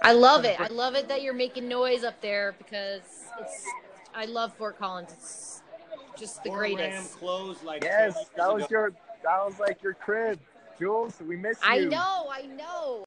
I 0.02 0.12
love 0.12 0.44
it. 0.44 0.60
I 0.60 0.68
love 0.68 0.94
it 0.94 1.08
that 1.08 1.22
you're 1.22 1.34
making 1.34 1.68
noise 1.68 2.04
up 2.04 2.20
there 2.20 2.54
because 2.58 3.02
it's 3.40 3.64
I 4.14 4.26
love 4.26 4.54
Fort 4.54 4.78
Collins. 4.78 5.12
It's 5.12 5.62
just 6.18 6.42
the 6.42 6.50
greatest. 6.50 7.18
closed 7.18 7.62
like 7.64 7.84
yes, 7.84 8.16
that 8.36 8.52
was 8.52 8.64
ago. 8.64 8.70
your 8.70 8.92
that 9.24 9.44
was 9.44 9.58
like 9.58 9.82
your 9.82 9.94
crib, 9.94 10.38
Jules. 10.78 11.18
We 11.26 11.36
miss 11.36 11.58
you. 11.62 11.68
I 11.68 11.78
know, 11.80 12.28
I 12.30 12.42
know. 12.46 13.04